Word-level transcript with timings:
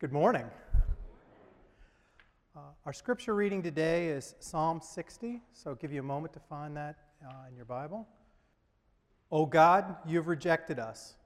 Good 0.00 0.14
morning. 0.14 0.46
Uh, 2.56 2.60
our 2.86 2.92
scripture 2.94 3.34
reading 3.34 3.62
today 3.62 4.08
is 4.08 4.34
Psalm 4.40 4.80
60, 4.82 5.42
so 5.52 5.68
I'll 5.68 5.76
give 5.76 5.92
you 5.92 6.00
a 6.00 6.02
moment 6.02 6.32
to 6.32 6.40
find 6.40 6.74
that 6.74 6.96
uh, 7.22 7.32
in 7.50 7.54
your 7.54 7.66
Bible. 7.66 8.08
O 9.30 9.44
God, 9.44 9.96
you 10.06 10.16
have 10.16 10.26
rejected 10.26 10.78
us, 10.78 11.16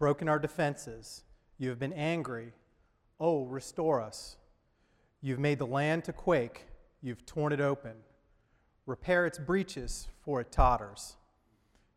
broken 0.00 0.28
our 0.28 0.40
defenses. 0.40 1.22
You 1.58 1.68
have 1.68 1.78
been 1.78 1.92
angry. 1.92 2.50
Oh, 3.20 3.44
restore 3.44 4.00
us. 4.00 4.36
You've 5.20 5.38
made 5.38 5.60
the 5.60 5.68
land 5.68 6.02
to 6.06 6.12
quake, 6.12 6.66
you've 7.02 7.24
torn 7.26 7.52
it 7.52 7.60
open. 7.60 7.92
Repair 8.84 9.26
its 9.26 9.38
breaches, 9.38 10.08
for 10.24 10.40
it 10.40 10.50
totters. 10.50 11.14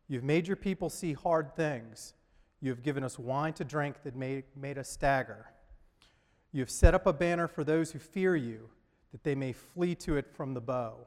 You've 0.06 0.22
made 0.22 0.46
your 0.46 0.54
people 0.54 0.88
see 0.88 1.14
hard 1.14 1.56
things. 1.56 2.14
You 2.60 2.70
have 2.70 2.84
given 2.84 3.02
us 3.02 3.18
wine 3.18 3.54
to 3.54 3.64
drink 3.64 4.04
that 4.04 4.14
made, 4.14 4.44
made 4.54 4.78
us 4.78 4.88
stagger. 4.88 5.46
You 6.52 6.60
have 6.60 6.70
set 6.70 6.94
up 6.94 7.06
a 7.06 7.12
banner 7.12 7.46
for 7.46 7.64
those 7.64 7.92
who 7.92 7.98
fear 7.98 8.34
you, 8.34 8.70
that 9.12 9.24
they 9.24 9.34
may 9.34 9.52
flee 9.52 9.94
to 9.96 10.16
it 10.16 10.26
from 10.34 10.54
the 10.54 10.60
bow. 10.60 11.06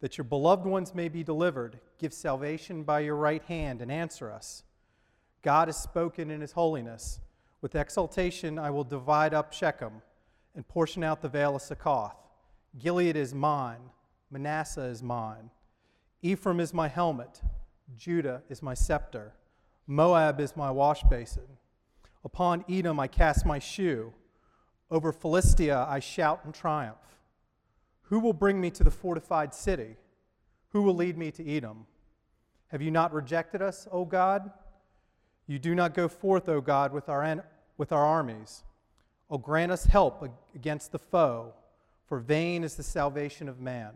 That 0.00 0.18
your 0.18 0.24
beloved 0.24 0.66
ones 0.66 0.94
may 0.94 1.08
be 1.08 1.22
delivered, 1.22 1.78
give 1.98 2.12
salvation 2.12 2.82
by 2.82 3.00
your 3.00 3.16
right 3.16 3.42
hand 3.44 3.80
and 3.80 3.90
answer 3.90 4.30
us. 4.30 4.64
God 5.42 5.68
has 5.68 5.76
spoken 5.76 6.30
in 6.30 6.40
his 6.40 6.52
holiness. 6.52 7.20
With 7.60 7.74
exultation, 7.74 8.58
I 8.58 8.70
will 8.70 8.84
divide 8.84 9.34
up 9.34 9.52
Shechem 9.52 10.02
and 10.54 10.66
portion 10.66 11.04
out 11.04 11.22
the 11.22 11.28
vale 11.28 11.56
of 11.56 11.62
Succoth. 11.62 12.16
Gilead 12.78 13.16
is 13.16 13.34
mine, 13.34 13.90
Manasseh 14.30 14.82
is 14.82 15.02
mine. 15.02 15.50
Ephraim 16.22 16.60
is 16.60 16.74
my 16.74 16.88
helmet, 16.88 17.40
Judah 17.96 18.42
is 18.48 18.62
my 18.62 18.74
scepter, 18.74 19.32
Moab 19.86 20.40
is 20.40 20.56
my 20.56 20.70
wash 20.70 21.02
basin. 21.04 21.46
Upon 22.24 22.64
Edom 22.68 22.98
I 22.98 23.06
cast 23.06 23.44
my 23.46 23.58
shoe. 23.58 24.12
Over 24.94 25.10
Philistia 25.10 25.86
I 25.88 25.98
shout 25.98 26.42
in 26.46 26.52
triumph. 26.52 27.18
Who 28.02 28.20
will 28.20 28.32
bring 28.32 28.60
me 28.60 28.70
to 28.70 28.84
the 28.84 28.92
fortified 28.92 29.52
city? 29.52 29.96
Who 30.68 30.82
will 30.82 30.94
lead 30.94 31.18
me 31.18 31.32
to 31.32 31.44
Edom? 31.44 31.86
Have 32.68 32.80
you 32.80 32.92
not 32.92 33.12
rejected 33.12 33.60
us, 33.60 33.88
O 33.90 34.04
God? 34.04 34.52
You 35.48 35.58
do 35.58 35.74
not 35.74 35.94
go 35.94 36.06
forth, 36.06 36.48
O 36.48 36.60
God, 36.60 36.92
with 36.92 37.08
our, 37.08 37.44
with 37.76 37.90
our 37.90 38.04
armies. 38.04 38.62
O 39.28 39.36
grant 39.36 39.72
us 39.72 39.86
help 39.86 40.24
against 40.54 40.92
the 40.92 41.00
foe, 41.00 41.54
for 42.06 42.20
vain 42.20 42.62
is 42.62 42.76
the 42.76 42.84
salvation 42.84 43.48
of 43.48 43.58
man. 43.58 43.94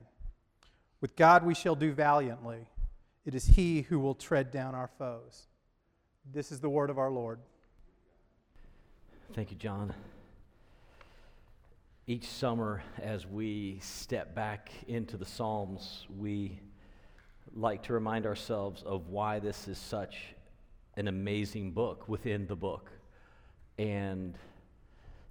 With 1.00 1.14
God 1.14 1.46
we 1.46 1.54
shall 1.54 1.76
do 1.76 1.92
valiantly. 1.92 2.66
It 3.24 3.36
is 3.36 3.44
He 3.44 3.82
who 3.82 4.00
will 4.00 4.16
tread 4.16 4.50
down 4.50 4.74
our 4.74 4.90
foes. 4.98 5.46
This 6.34 6.50
is 6.50 6.58
the 6.58 6.68
word 6.68 6.90
of 6.90 6.98
our 6.98 7.10
Lord. 7.10 7.38
Thank 9.32 9.52
you, 9.52 9.56
John. 9.56 9.94
Each 12.10 12.26
summer, 12.26 12.82
as 13.02 13.26
we 13.26 13.80
step 13.82 14.34
back 14.34 14.70
into 14.86 15.18
the 15.18 15.26
Psalms, 15.26 16.06
we 16.16 16.58
like 17.54 17.82
to 17.82 17.92
remind 17.92 18.24
ourselves 18.24 18.82
of 18.84 19.08
why 19.08 19.40
this 19.40 19.68
is 19.68 19.76
such 19.76 20.16
an 20.96 21.08
amazing 21.08 21.72
book 21.72 22.08
within 22.08 22.46
the 22.46 22.56
book. 22.56 22.90
And 23.76 24.38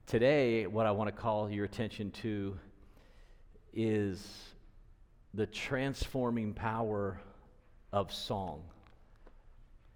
today, 0.05 0.67
what 0.67 0.85
I 0.85 0.91
want 0.91 1.07
to 1.07 1.19
call 1.19 1.49
your 1.49 1.65
attention 1.65 2.11
to 2.21 2.55
is 3.73 4.53
the 5.33 5.47
transforming 5.47 6.53
power 6.53 7.19
of 7.91 8.13
song. 8.13 8.61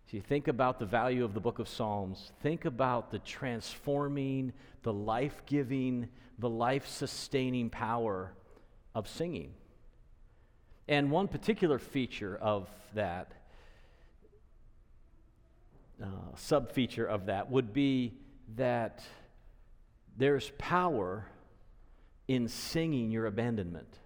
If 0.08 0.16
you 0.16 0.22
think 0.22 0.48
about 0.48 0.80
the 0.80 0.88
value 0.88 1.24
of 1.24 1.36
the 1.36 1.40
book 1.42 1.60
of 1.60 1.70
Psalms, 1.70 2.32
think 2.42 2.66
about 2.66 3.12
the 3.12 3.20
transforming, 3.20 4.52
the 4.82 4.92
life 4.92 5.44
giving, 5.46 6.10
the 6.42 6.50
life 6.50 6.88
sustaining 6.88 7.70
power 7.70 8.34
of 8.96 9.08
singing. 9.08 9.54
And 10.88 11.12
one 11.12 11.28
particular 11.28 11.78
feature 11.78 12.36
of 12.36 12.68
that, 12.96 13.32
uh, 16.02 16.08
sub 16.36 16.72
feature 16.72 17.06
of 17.06 17.28
that, 17.28 17.52
would 17.52 17.74
be 17.74 18.14
that 18.56 19.04
there's 20.18 20.52
power 20.58 21.28
in 22.28 22.48
singing 22.48 23.12
your 23.12 23.28
abandonment. 23.28 24.00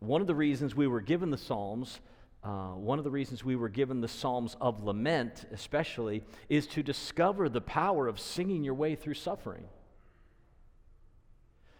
One 0.00 0.20
of 0.20 0.26
the 0.26 0.34
reasons 0.34 0.74
we 0.74 0.88
were 0.88 1.00
given 1.00 1.30
the 1.30 1.38
Psalms 1.38 2.00
uh, 2.44 2.70
one 2.70 2.98
of 2.98 3.04
the 3.04 3.10
reasons 3.10 3.44
we 3.44 3.56
were 3.56 3.68
given 3.68 4.00
the 4.00 4.08
Psalms 4.08 4.56
of 4.60 4.82
Lament, 4.84 5.46
especially, 5.52 6.22
is 6.48 6.66
to 6.68 6.82
discover 6.82 7.48
the 7.48 7.60
power 7.60 8.06
of 8.06 8.20
singing 8.20 8.62
your 8.62 8.74
way 8.74 8.94
through 8.94 9.14
suffering, 9.14 9.64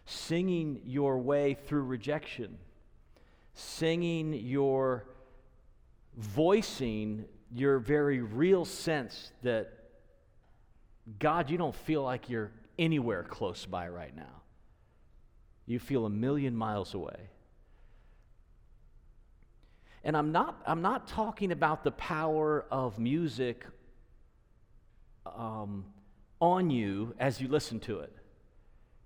singing 0.05 0.81
your 0.85 1.19
way 1.19 1.55
through 1.55 1.83
rejection, 1.83 2.59
singing 3.55 4.33
your 4.33 5.07
voicing 6.17 7.25
your 7.55 7.79
very 7.79 8.21
real 8.21 8.65
sense 8.65 9.33
that 9.43 9.73
God, 11.19 11.51
you 11.51 11.57
don't 11.57 11.75
feel 11.75 12.03
like 12.03 12.29
you're 12.29 12.51
anywhere 12.79 13.23
close 13.23 13.65
by 13.65 13.89
right 13.89 14.15
now. 14.15 14.43
You 15.67 15.79
feel 15.79 16.05
a 16.07 16.11
million 16.11 16.55
miles 16.55 16.95
away. 16.95 17.31
And 20.09 20.17
I'm 20.17 20.33
not, 20.33 20.63
I'm 20.67 20.81
not 20.81 21.07
talking 21.07 21.53
about 21.53 21.85
the 21.85 21.91
power 21.91 22.65
of 22.71 22.99
music 22.99 23.67
um, 25.27 25.85
on 26.41 26.71
you 26.71 27.15
as 27.19 27.43
you 27.43 27.49
listen 27.49 27.79
to 27.81 27.99
it. 27.99 28.17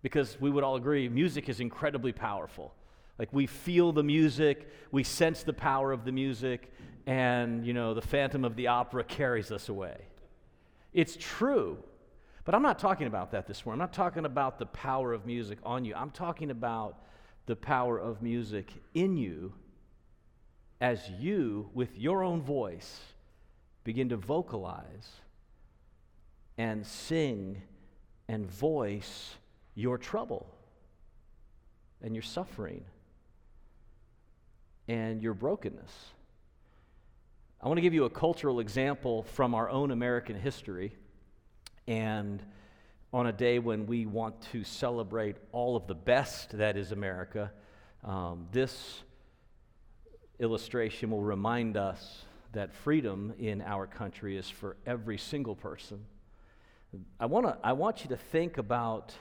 Because 0.03 0.41
we 0.41 0.49
would 0.49 0.63
all 0.63 0.77
agree, 0.77 1.09
music 1.09 1.49
is 1.49 1.59
incredibly 1.59 2.13
powerful. 2.13 2.73
Like 3.19 3.33
we 3.33 3.49
feel 3.49 3.91
the 3.91 4.05
music, 4.05 4.71
we 4.93 5.03
sense 5.03 5.43
the 5.43 5.53
power 5.53 5.91
of 5.91 6.05
the 6.05 6.13
music, 6.13 6.73
and 7.05 7.67
you 7.67 7.73
know, 7.73 7.95
the 7.95 8.01
phantom 8.01 8.45
of 8.45 8.55
the 8.55 8.69
opera 8.69 9.03
carries 9.03 9.51
us 9.51 9.69
away. 9.69 10.03
It's 10.93 11.17
true. 11.19 11.79
But 12.45 12.55
I'm 12.55 12.63
not 12.63 12.79
talking 12.79 13.09
about 13.09 13.33
that 13.33 13.49
this 13.49 13.67
morning. 13.67 13.81
I'm 13.81 13.89
not 13.89 13.93
talking 13.93 14.25
about 14.25 14.61
the 14.61 14.67
power 14.67 15.13
of 15.13 15.27
music 15.27 15.59
on 15.65 15.85
you. 15.85 15.97
I'm 15.97 16.13
talking 16.13 16.53
about 16.53 17.03
the 17.47 17.57
power 17.57 17.99
of 17.99 18.23
music 18.23 18.73
in 18.95 19.17
you 19.17 19.53
as 20.83 21.09
you, 21.11 21.71
with 21.75 21.97
your 21.97 22.25
own 22.25 22.43
voice, 22.43 23.01
begin 23.85 24.09
to 24.09 24.17
vocalize 24.17 25.13
and 26.59 26.85
sing 26.85 27.63
and 28.27 28.45
voice 28.51 29.37
your 29.77 29.97
trouble 29.97 30.45
and 32.03 32.17
your 32.17 32.23
suffering 32.23 32.85
and 34.89 35.23
your 35.23 35.35
brokenness. 35.35 35.93
I 37.61 37.69
want 37.69 37.79
to 37.79 37.83
give 37.83 37.95
you 37.95 38.05
a 38.05 38.11
cultural 38.11 38.59
example 38.59 39.23
from 39.23 39.55
our 39.55 39.71
own 39.71 39.93
American 39.93 40.35
history. 40.35 40.97
And 41.87 42.43
on 43.13 43.29
a 43.29 43.33
day 43.33 43.61
when 43.61 43.87
we 43.87 44.05
want 44.05 44.35
to 44.51 44.65
celebrate 44.65 45.37
all 45.53 45.77
of 45.77 45.87
the 45.87 45.95
best 45.95 46.59
that 46.59 46.77
is 46.77 46.91
America, 46.91 47.53
um, 48.03 48.49
this 48.51 49.05
illustration 50.43 51.11
will 51.11 51.23
remind 51.23 51.77
us 51.77 52.25
that 52.53 52.75
freedom 52.75 53.33
in 53.39 53.63
our 53.63 53.87
country 53.87 54.37
is 54.37 54.51
for 54.51 54.77
every 54.85 55.17
single 55.17 55.55
person. 55.55 56.05
I, 57.19 57.27
wanna, 57.27 57.57
I 57.63 57.73
want 57.73 58.03
you 58.03 58.11
to 58.11 58.17
think 58.17 58.59
about 58.59 59.15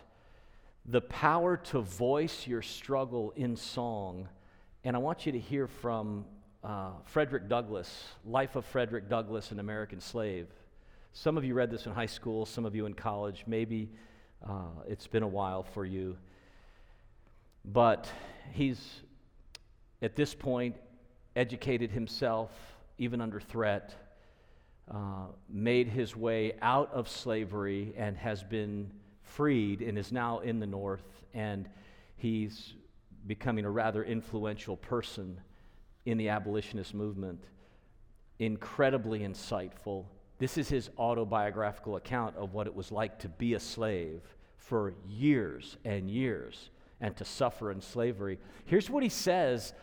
the 0.85 0.99
power 0.99 1.57
to 1.57 1.79
voice 1.79 2.47
your 2.47 2.61
struggle 2.61 3.31
in 3.35 3.55
song, 3.55 4.27
and 4.83 4.95
I 4.95 4.99
want 4.99 5.25
you 5.25 5.31
to 5.31 5.39
hear 5.39 5.67
from 5.67 6.25
uh, 6.63 6.89
Frederick 7.05 7.47
Douglass, 7.47 8.03
Life 8.25 8.55
of 8.55 8.65
Frederick 8.65 9.07
Douglass, 9.07 9.51
an 9.51 9.59
American 9.59 10.01
slave. 10.01 10.47
Some 11.13 11.37
of 11.37 11.45
you 11.45 11.53
read 11.53 11.69
this 11.69 11.85
in 11.85 11.93
high 11.93 12.07
school, 12.07 12.45
some 12.45 12.65
of 12.65 12.75
you 12.75 12.87
in 12.87 12.93
college. 12.93 13.43
Maybe 13.45 13.89
uh, 14.47 14.69
it's 14.87 15.07
been 15.07 15.23
a 15.23 15.27
while 15.27 15.63
for 15.63 15.85
you. 15.85 16.17
But 17.63 18.09
he's, 18.53 19.01
at 20.01 20.15
this 20.15 20.33
point, 20.33 20.75
educated 21.35 21.91
himself, 21.91 22.51
even 22.97 23.21
under 23.21 23.39
threat, 23.39 23.93
uh, 24.89 25.27
made 25.49 25.87
his 25.87 26.15
way 26.15 26.53
out 26.61 26.91
of 26.93 27.07
slavery 27.07 27.93
and 27.97 28.17
has 28.17 28.43
been 28.43 28.91
freed 29.23 29.81
and 29.81 29.97
is 29.97 30.11
now 30.11 30.39
in 30.39 30.59
the 30.59 30.67
North. 30.67 31.23
And 31.33 31.69
he's 32.17 32.73
becoming 33.27 33.65
a 33.65 33.69
rather 33.69 34.03
influential 34.03 34.77
person 34.77 35.39
in 36.05 36.17
the 36.17 36.29
abolitionist 36.29 36.93
movement. 36.93 37.43
Incredibly 38.39 39.19
insightful. 39.19 40.05
This 40.39 40.57
is 40.57 40.67
his 40.67 40.89
autobiographical 40.97 41.95
account 41.95 42.35
of 42.35 42.53
what 42.53 42.67
it 42.67 42.75
was 42.75 42.91
like 42.91 43.19
to 43.19 43.29
be 43.29 43.53
a 43.53 43.59
slave 43.59 44.21
for 44.57 44.93
years 45.07 45.77
and 45.85 46.09
years 46.09 46.69
and 46.99 47.15
to 47.17 47.25
suffer 47.25 47.71
in 47.71 47.81
slavery. 47.81 48.39
Here's 48.65 48.89
what 48.89 49.03
he 49.03 49.09
says 49.09 49.73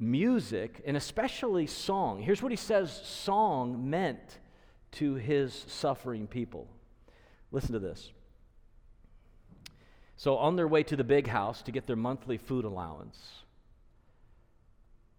music, 0.00 0.82
and 0.86 0.96
especially 0.96 1.66
song. 1.66 2.22
Here's 2.22 2.42
what 2.42 2.50
he 2.50 2.56
says 2.56 2.90
song 3.04 3.90
meant 3.90 4.38
to 4.92 5.14
his 5.14 5.54
suffering 5.68 6.26
people. 6.26 6.66
Listen 7.52 7.72
to 7.72 7.78
this. 7.78 8.10
So, 10.16 10.36
on 10.36 10.56
their 10.56 10.68
way 10.68 10.82
to 10.84 10.96
the 10.96 11.04
big 11.04 11.28
house 11.28 11.62
to 11.62 11.72
get 11.72 11.86
their 11.86 11.96
monthly 11.96 12.38
food 12.38 12.64
allowance, 12.64 13.44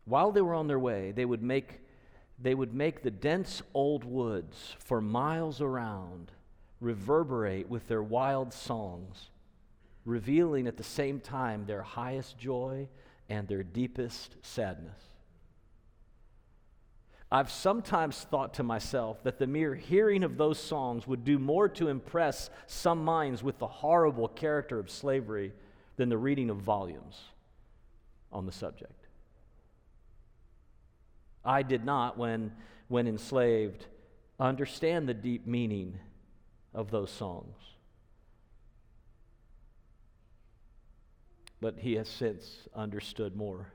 while 0.06 0.32
they 0.32 0.42
were 0.42 0.54
on 0.54 0.68
their 0.68 0.80
way, 0.80 1.12
they 1.12 1.26
would 1.26 1.44
make, 1.44 1.80
they 2.40 2.54
would 2.54 2.74
make 2.74 3.04
the 3.04 3.12
dense 3.12 3.62
old 3.74 4.04
woods 4.04 4.76
for 4.80 5.02
miles 5.02 5.62
around 5.62 6.32
reverberate 6.80 7.70
with 7.70 7.88
their 7.88 8.02
wild 8.02 8.52
songs, 8.52 9.30
revealing 10.04 10.68
at 10.68 10.78
the 10.78 10.84
same 10.84 11.20
time 11.20 11.66
their 11.66 11.84
highest 11.84 12.38
joy 12.38 12.88
and 13.32 13.48
their 13.48 13.64
deepest 13.64 14.36
sadness. 14.42 15.00
I've 17.32 17.50
sometimes 17.50 18.18
thought 18.30 18.56
to 18.56 18.64
myself 18.64 19.24
that 19.24 19.40
the 19.40 19.48
mere 19.48 19.74
hearing 19.74 20.26
of 20.26 20.38
those 20.38 20.60
songs 20.60 21.08
would 21.08 21.24
do 21.24 21.40
more 21.40 21.70
to 21.70 21.88
impress 21.88 22.50
some 22.68 23.06
minds 23.06 23.42
with 23.42 23.58
the 23.58 23.68
horrible 23.68 24.28
character 24.28 24.80
of 24.80 24.90
slavery 24.90 25.54
than 25.96 26.10
the 26.10 26.18
reading 26.18 26.50
of 26.50 26.58
volumes 26.58 27.22
on 28.34 28.46
the 28.46 28.52
subject. 28.52 29.08
I 31.46 31.64
did 31.64 31.86
not, 31.86 32.18
when, 32.18 32.52
when 32.90 33.08
enslaved, 33.08 33.86
understand 34.42 35.08
the 35.08 35.14
deep 35.14 35.48
meaning 35.48 35.98
of 36.74 36.92
those 36.92 37.12
songs. 37.12 37.56
But 41.62 41.76
he 41.78 41.94
has 41.96 42.10
since 42.10 42.68
understood 42.76 43.36
more. 43.36 43.68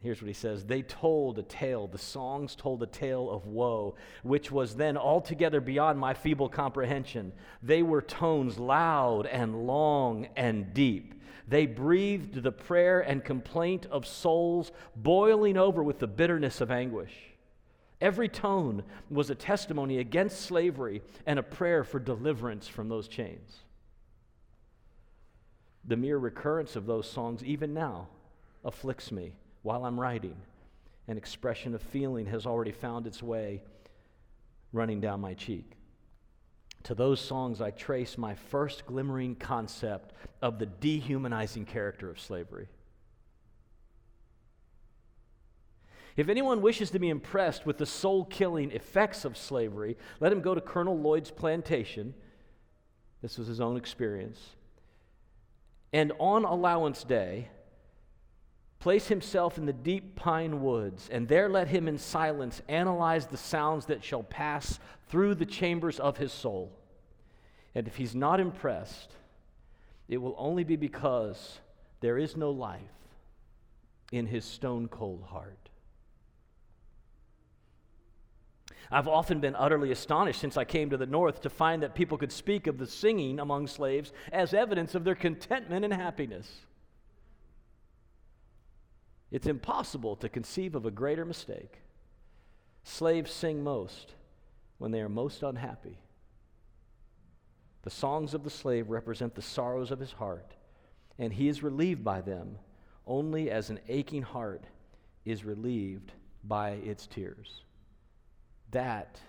Here's 0.00 0.22
what 0.22 0.28
he 0.28 0.34
says 0.34 0.64
They 0.64 0.82
told 0.82 1.38
a 1.38 1.42
tale, 1.42 1.88
the 1.88 1.98
songs 1.98 2.54
told 2.54 2.82
a 2.82 2.86
tale 2.86 3.28
of 3.28 3.46
woe, 3.46 3.96
which 4.22 4.50
was 4.50 4.76
then 4.76 4.96
altogether 4.96 5.60
beyond 5.60 5.98
my 5.98 6.14
feeble 6.14 6.48
comprehension. 6.48 7.32
They 7.62 7.82
were 7.82 8.02
tones 8.02 8.58
loud 8.58 9.26
and 9.26 9.66
long 9.66 10.28
and 10.36 10.72
deep. 10.72 11.14
They 11.48 11.66
breathed 11.66 12.42
the 12.42 12.52
prayer 12.52 13.00
and 13.00 13.24
complaint 13.24 13.86
of 13.86 14.06
souls 14.06 14.70
boiling 14.94 15.56
over 15.56 15.82
with 15.82 15.98
the 15.98 16.06
bitterness 16.06 16.60
of 16.60 16.70
anguish. 16.70 17.14
Every 18.00 18.28
tone 18.28 18.84
was 19.10 19.30
a 19.30 19.34
testimony 19.34 19.98
against 19.98 20.42
slavery 20.42 21.02
and 21.26 21.38
a 21.38 21.42
prayer 21.42 21.82
for 21.82 21.98
deliverance 21.98 22.68
from 22.68 22.88
those 22.88 23.08
chains. 23.08 23.56
The 25.88 25.96
mere 25.96 26.18
recurrence 26.18 26.76
of 26.76 26.84
those 26.84 27.10
songs, 27.10 27.42
even 27.42 27.72
now, 27.72 28.08
afflicts 28.62 29.10
me 29.10 29.32
while 29.62 29.86
I'm 29.86 29.98
writing. 29.98 30.36
An 31.08 31.16
expression 31.16 31.74
of 31.74 31.80
feeling 31.80 32.26
has 32.26 32.44
already 32.44 32.72
found 32.72 33.06
its 33.06 33.22
way 33.22 33.62
running 34.70 35.00
down 35.00 35.20
my 35.22 35.32
cheek. 35.32 35.72
To 36.84 36.94
those 36.94 37.20
songs, 37.20 37.62
I 37.62 37.70
trace 37.70 38.18
my 38.18 38.34
first 38.34 38.84
glimmering 38.84 39.34
concept 39.34 40.12
of 40.42 40.58
the 40.58 40.66
dehumanizing 40.66 41.64
character 41.64 42.10
of 42.10 42.20
slavery. 42.20 42.68
If 46.18 46.28
anyone 46.28 46.60
wishes 46.60 46.90
to 46.90 46.98
be 46.98 47.08
impressed 47.08 47.64
with 47.64 47.78
the 47.78 47.86
soul 47.86 48.26
killing 48.26 48.72
effects 48.72 49.24
of 49.24 49.38
slavery, 49.38 49.96
let 50.20 50.32
him 50.32 50.42
go 50.42 50.54
to 50.54 50.60
Colonel 50.60 50.98
Lloyd's 50.98 51.30
plantation. 51.30 52.12
This 53.22 53.38
was 53.38 53.46
his 53.46 53.60
own 53.60 53.78
experience. 53.78 54.50
And 55.92 56.12
on 56.18 56.44
allowance 56.44 57.02
day, 57.04 57.48
place 58.78 59.08
himself 59.08 59.58
in 59.58 59.66
the 59.66 59.72
deep 59.72 60.14
pine 60.16 60.62
woods, 60.62 61.08
and 61.10 61.26
there 61.26 61.48
let 61.48 61.68
him 61.68 61.88
in 61.88 61.98
silence 61.98 62.62
analyze 62.68 63.26
the 63.26 63.36
sounds 63.36 63.86
that 63.86 64.04
shall 64.04 64.22
pass 64.22 64.78
through 65.08 65.34
the 65.34 65.46
chambers 65.46 65.98
of 65.98 66.18
his 66.18 66.32
soul. 66.32 66.72
And 67.74 67.86
if 67.86 67.96
he's 67.96 68.14
not 68.14 68.40
impressed, 68.40 69.12
it 70.08 70.18
will 70.18 70.34
only 70.38 70.64
be 70.64 70.76
because 70.76 71.60
there 72.00 72.18
is 72.18 72.36
no 72.36 72.50
life 72.50 72.80
in 74.12 74.26
his 74.26 74.44
stone 74.44 74.88
cold 74.88 75.22
heart. 75.28 75.57
I've 78.90 79.08
often 79.08 79.40
been 79.40 79.54
utterly 79.54 79.92
astonished 79.92 80.40
since 80.40 80.56
I 80.56 80.64
came 80.64 80.90
to 80.90 80.96
the 80.96 81.06
North 81.06 81.42
to 81.42 81.50
find 81.50 81.82
that 81.82 81.94
people 81.94 82.16
could 82.16 82.32
speak 82.32 82.66
of 82.66 82.78
the 82.78 82.86
singing 82.86 83.38
among 83.38 83.66
slaves 83.66 84.12
as 84.32 84.54
evidence 84.54 84.94
of 84.94 85.04
their 85.04 85.14
contentment 85.14 85.84
and 85.84 85.92
happiness. 85.92 86.50
It's 89.30 89.46
impossible 89.46 90.16
to 90.16 90.28
conceive 90.28 90.74
of 90.74 90.86
a 90.86 90.90
greater 90.90 91.26
mistake. 91.26 91.80
Slaves 92.82 93.30
sing 93.30 93.62
most 93.62 94.14
when 94.78 94.90
they 94.90 95.02
are 95.02 95.08
most 95.08 95.42
unhappy. 95.42 95.98
The 97.82 97.90
songs 97.90 98.32
of 98.32 98.42
the 98.42 98.50
slave 98.50 98.88
represent 98.88 99.34
the 99.34 99.42
sorrows 99.42 99.90
of 99.90 100.00
his 100.00 100.12
heart, 100.12 100.54
and 101.18 101.32
he 101.32 101.48
is 101.48 101.62
relieved 101.62 102.02
by 102.02 102.22
them 102.22 102.58
only 103.06 103.50
as 103.50 103.70
an 103.70 103.80
aching 103.88 104.22
heart 104.22 104.64
is 105.24 105.44
relieved 105.44 106.12
by 106.44 106.70
its 106.70 107.06
tears. 107.06 107.62
That, 108.70 109.20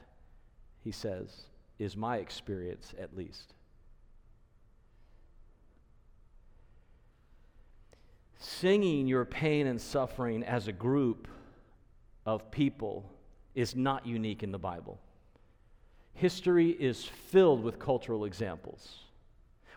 he 0.84 0.92
says, 0.92 1.44
is 1.78 1.96
my 1.96 2.18
experience 2.18 2.94
at 3.00 3.16
least. 3.16 3.54
Singing 8.38 9.08
your 9.08 9.26
pain 9.26 9.68
and 9.68 9.80
suffering 9.80 10.44
as 10.44 10.68
a 10.68 10.72
group 10.72 11.28
of 12.26 12.52
people 12.52 13.10
is 13.56 13.76
not 13.76 14.06
unique 14.06 14.44
in 14.44 14.52
the 14.52 14.60
Bible. 14.60 15.00
History 16.14 16.70
is 16.70 17.06
filled 17.06 17.64
with 17.64 17.80
cultural 17.80 18.26
examples. 18.26 19.00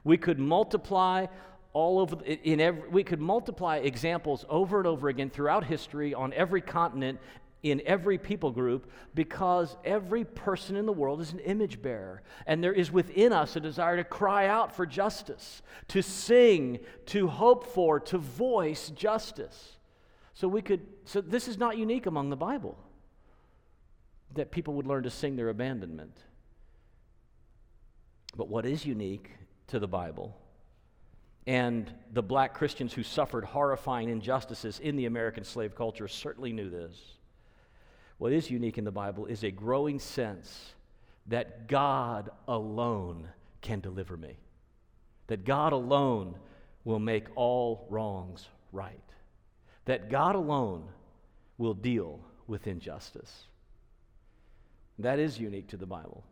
We 0.04 0.16
could 0.16 0.38
multiply 0.38 1.26
all 1.72 2.00
over 2.00 2.16
in 2.24 2.60
every, 2.60 2.88
we 2.88 3.02
could 3.02 3.20
multiply 3.20 3.76
examples 3.76 4.44
over 4.48 4.78
and 4.78 4.86
over 4.86 5.08
again 5.08 5.30
throughout 5.30 5.64
history 5.64 6.12
on 6.14 6.32
every 6.34 6.60
continent 6.60 7.18
in 7.62 7.80
every 7.86 8.18
people 8.18 8.50
group 8.50 8.90
because 9.14 9.76
every 9.84 10.24
person 10.24 10.76
in 10.76 10.84
the 10.84 10.92
world 10.92 11.20
is 11.20 11.32
an 11.32 11.38
image 11.40 11.80
bearer. 11.80 12.22
And 12.46 12.62
there 12.62 12.72
is 12.72 12.90
within 12.90 13.32
us 13.32 13.54
a 13.54 13.60
desire 13.60 13.96
to 13.96 14.04
cry 14.04 14.48
out 14.48 14.74
for 14.74 14.84
justice, 14.84 15.62
to 15.88 16.02
sing, 16.02 16.80
to 17.06 17.28
hope 17.28 17.66
for, 17.66 18.00
to 18.00 18.18
voice 18.18 18.90
justice. 18.90 19.76
So 20.34 20.48
we 20.48 20.62
could 20.62 20.80
so 21.04 21.20
this 21.20 21.46
is 21.46 21.58
not 21.58 21.76
unique 21.76 22.06
among 22.06 22.30
the 22.30 22.36
Bible. 22.36 22.78
That 24.34 24.50
people 24.50 24.74
would 24.74 24.86
learn 24.86 25.02
to 25.04 25.10
sing 25.10 25.36
their 25.36 25.50
abandonment. 25.50 26.16
But 28.36 28.48
what 28.48 28.64
is 28.64 28.86
unique 28.86 29.30
to 29.68 29.78
the 29.78 29.86
Bible 29.86 30.36
and 31.46 31.92
the 32.12 32.22
black 32.22 32.54
Christians 32.54 32.94
who 32.94 33.02
suffered 33.02 33.44
horrifying 33.44 34.08
injustices 34.08 34.78
in 34.78 34.96
the 34.96 35.06
American 35.06 35.44
slave 35.44 35.74
culture 35.74 36.08
certainly 36.08 36.52
knew 36.52 36.70
this 36.70 37.18
what 38.22 38.32
is 38.32 38.48
unique 38.48 38.78
in 38.78 38.84
the 38.84 38.92
Bible 38.92 39.26
is 39.26 39.42
a 39.42 39.50
growing 39.50 39.98
sense 39.98 40.74
that 41.26 41.66
God 41.66 42.30
alone 42.46 43.26
can 43.62 43.80
deliver 43.80 44.16
me, 44.16 44.36
that 45.26 45.44
God 45.44 45.72
alone 45.72 46.36
will 46.84 47.00
make 47.00 47.26
all 47.34 47.84
wrongs 47.90 48.46
right, 48.70 49.02
that 49.86 50.08
God 50.08 50.36
alone 50.36 50.84
will 51.58 51.74
deal 51.74 52.20
with 52.46 52.68
injustice. 52.68 53.46
That 55.00 55.18
is 55.18 55.40
unique 55.40 55.66
to 55.70 55.76
the 55.76 55.86
Bible. 55.86 56.22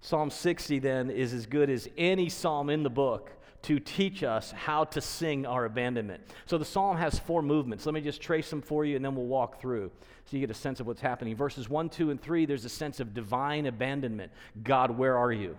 Psalm 0.00 0.30
60 0.30 0.78
then 0.78 1.10
is 1.10 1.34
as 1.34 1.44
good 1.44 1.68
as 1.68 1.86
any 1.98 2.30
psalm 2.30 2.70
in 2.70 2.82
the 2.82 2.88
book 2.88 3.30
to 3.62 3.78
teach 3.78 4.22
us 4.22 4.52
how 4.52 4.84
to 4.84 5.00
sing 5.00 5.46
our 5.46 5.64
abandonment. 5.64 6.22
So 6.46 6.58
the 6.58 6.64
psalm 6.64 6.96
has 6.96 7.18
four 7.18 7.42
movements. 7.42 7.86
Let 7.86 7.94
me 7.94 8.00
just 8.00 8.20
trace 8.20 8.50
them 8.50 8.62
for 8.62 8.84
you 8.84 8.96
and 8.96 9.04
then 9.04 9.14
we'll 9.14 9.26
walk 9.26 9.60
through 9.60 9.90
so 10.24 10.36
you 10.36 10.40
get 10.40 10.50
a 10.50 10.54
sense 10.54 10.80
of 10.80 10.86
what's 10.86 11.00
happening. 11.00 11.36
Verses 11.36 11.68
1, 11.68 11.88
2, 11.88 12.10
and 12.10 12.20
3, 12.20 12.46
there's 12.46 12.64
a 12.64 12.70
sense 12.70 13.00
of 13.00 13.14
divine 13.14 13.66
abandonment. 13.66 14.32
God, 14.62 14.90
where 14.90 15.16
are 15.16 15.32
you? 15.32 15.56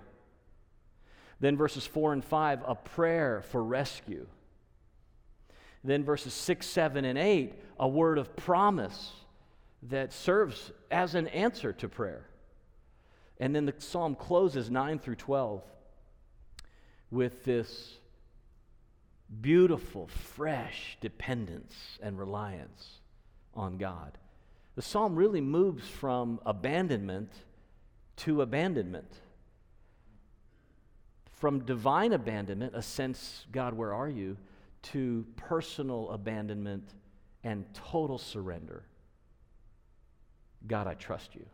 Then 1.39 1.55
verses 1.55 1.85
4 1.85 2.13
and 2.13 2.25
5, 2.25 2.63
a 2.65 2.75
prayer 2.75 3.43
for 3.49 3.63
rescue. 3.63 4.27
Then 5.83 6.03
verses 6.03 6.33
6, 6.33 6.65
7, 6.65 7.05
and 7.05 7.17
8, 7.17 7.53
a 7.79 7.87
word 7.87 8.17
of 8.17 8.35
promise 8.35 9.11
that 9.83 10.11
serves 10.11 10.71
as 10.91 11.15
an 11.15 11.27
answer 11.27 11.71
to 11.73 11.87
prayer. 11.87 12.25
And 13.39 13.55
then 13.55 13.65
the 13.65 13.73
psalm 13.77 14.15
closes 14.15 14.69
9 14.69 14.99
through 14.99 15.15
12 15.15 15.63
with 17.11 17.43
this 17.45 17.97
beautiful, 19.41 20.07
fresh 20.07 20.97
dependence 21.01 21.73
and 22.01 22.17
reliance 22.17 22.99
on 23.53 23.77
God. 23.77 24.17
The 24.75 24.81
psalm 24.81 25.15
really 25.15 25.41
moves 25.41 25.87
from 25.87 26.39
abandonment 26.45 27.31
to 28.17 28.41
abandonment. 28.41 29.11
From 31.31 31.65
divine 31.65 32.13
abandonment, 32.13 32.73
a 32.75 32.81
sense, 32.81 33.45
God, 33.51 33.73
where 33.73 33.93
are 33.93 34.09
you, 34.09 34.37
to 34.83 35.25
personal 35.35 36.09
abandonment 36.11 36.93
and 37.43 37.65
total 37.73 38.17
surrender. 38.17 38.83
God, 40.65 40.87
I 40.87 40.93
trust 40.95 41.35
you. 41.35 41.45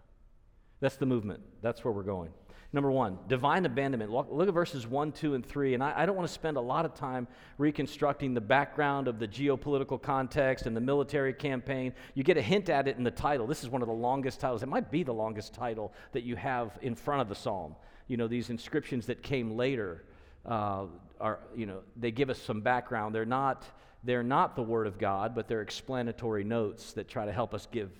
That's 0.79 0.95
the 0.95 1.05
movement. 1.05 1.41
That's 1.61 1.83
where 1.83 1.93
we're 1.93 2.03
going. 2.03 2.31
Number 2.73 2.89
one, 2.89 3.19
divine 3.27 3.67
abandonment. 3.67 4.09
Look, 4.09 4.47
at 4.47 4.53
verses 4.53 4.87
1, 4.87 5.11
2, 5.11 5.35
and 5.35 5.45
3. 5.45 5.75
And 5.75 5.83
I, 5.83 5.93
I 5.95 6.05
don't 6.07 6.15
want 6.15 6.27
to 6.27 6.33
spend 6.33 6.57
a 6.57 6.61
lot 6.61 6.85
of 6.85 6.95
time 6.95 7.27
reconstructing 7.59 8.33
the 8.33 8.41
background 8.41 9.07
of 9.07 9.19
the 9.19 9.27
geopolitical 9.27 10.01
context 10.01 10.65
and 10.65 10.75
the 10.75 10.81
military 10.81 11.33
campaign. 11.33 11.93
You 12.15 12.23
get 12.23 12.35
a 12.35 12.41
hint 12.41 12.69
at 12.69 12.87
it 12.87 12.97
in 12.97 13.03
the 13.03 13.11
title. 13.11 13.45
This 13.45 13.61
is 13.63 13.69
one 13.69 13.83
of 13.83 13.87
the 13.87 13.93
longest 13.93 14.39
titles. 14.39 14.63
It 14.63 14.69
might 14.69 14.89
be 14.89 15.03
the 15.03 15.13
longest 15.13 15.53
title 15.53 15.93
that 16.13 16.23
you 16.23 16.35
have 16.35 16.79
in 16.81 16.95
front 16.95 17.21
of 17.21 17.29
the 17.29 17.35
psalm. 17.35 17.75
You 18.07 18.17
know, 18.17 18.27
these 18.27 18.49
inscriptions 18.49 19.05
that 19.05 19.21
came 19.21 19.51
later 19.51 20.05
uh, 20.43 20.85
are, 21.21 21.41
you 21.55 21.67
know, 21.67 21.81
they 21.95 22.09
give 22.09 22.31
us 22.31 22.41
some 22.41 22.61
background. 22.61 23.13
They're 23.13 23.23
not, 23.23 23.65
they're 24.03 24.23
not 24.23 24.55
the 24.55 24.63
Word 24.63 24.87
of 24.87 24.97
God, 24.97 25.35
but 25.35 25.47
they're 25.47 25.61
explanatory 25.61 26.43
notes 26.43 26.93
that 26.93 27.07
try 27.07 27.25
to 27.25 27.31
help 27.31 27.53
us 27.53 27.67
give 27.71 27.91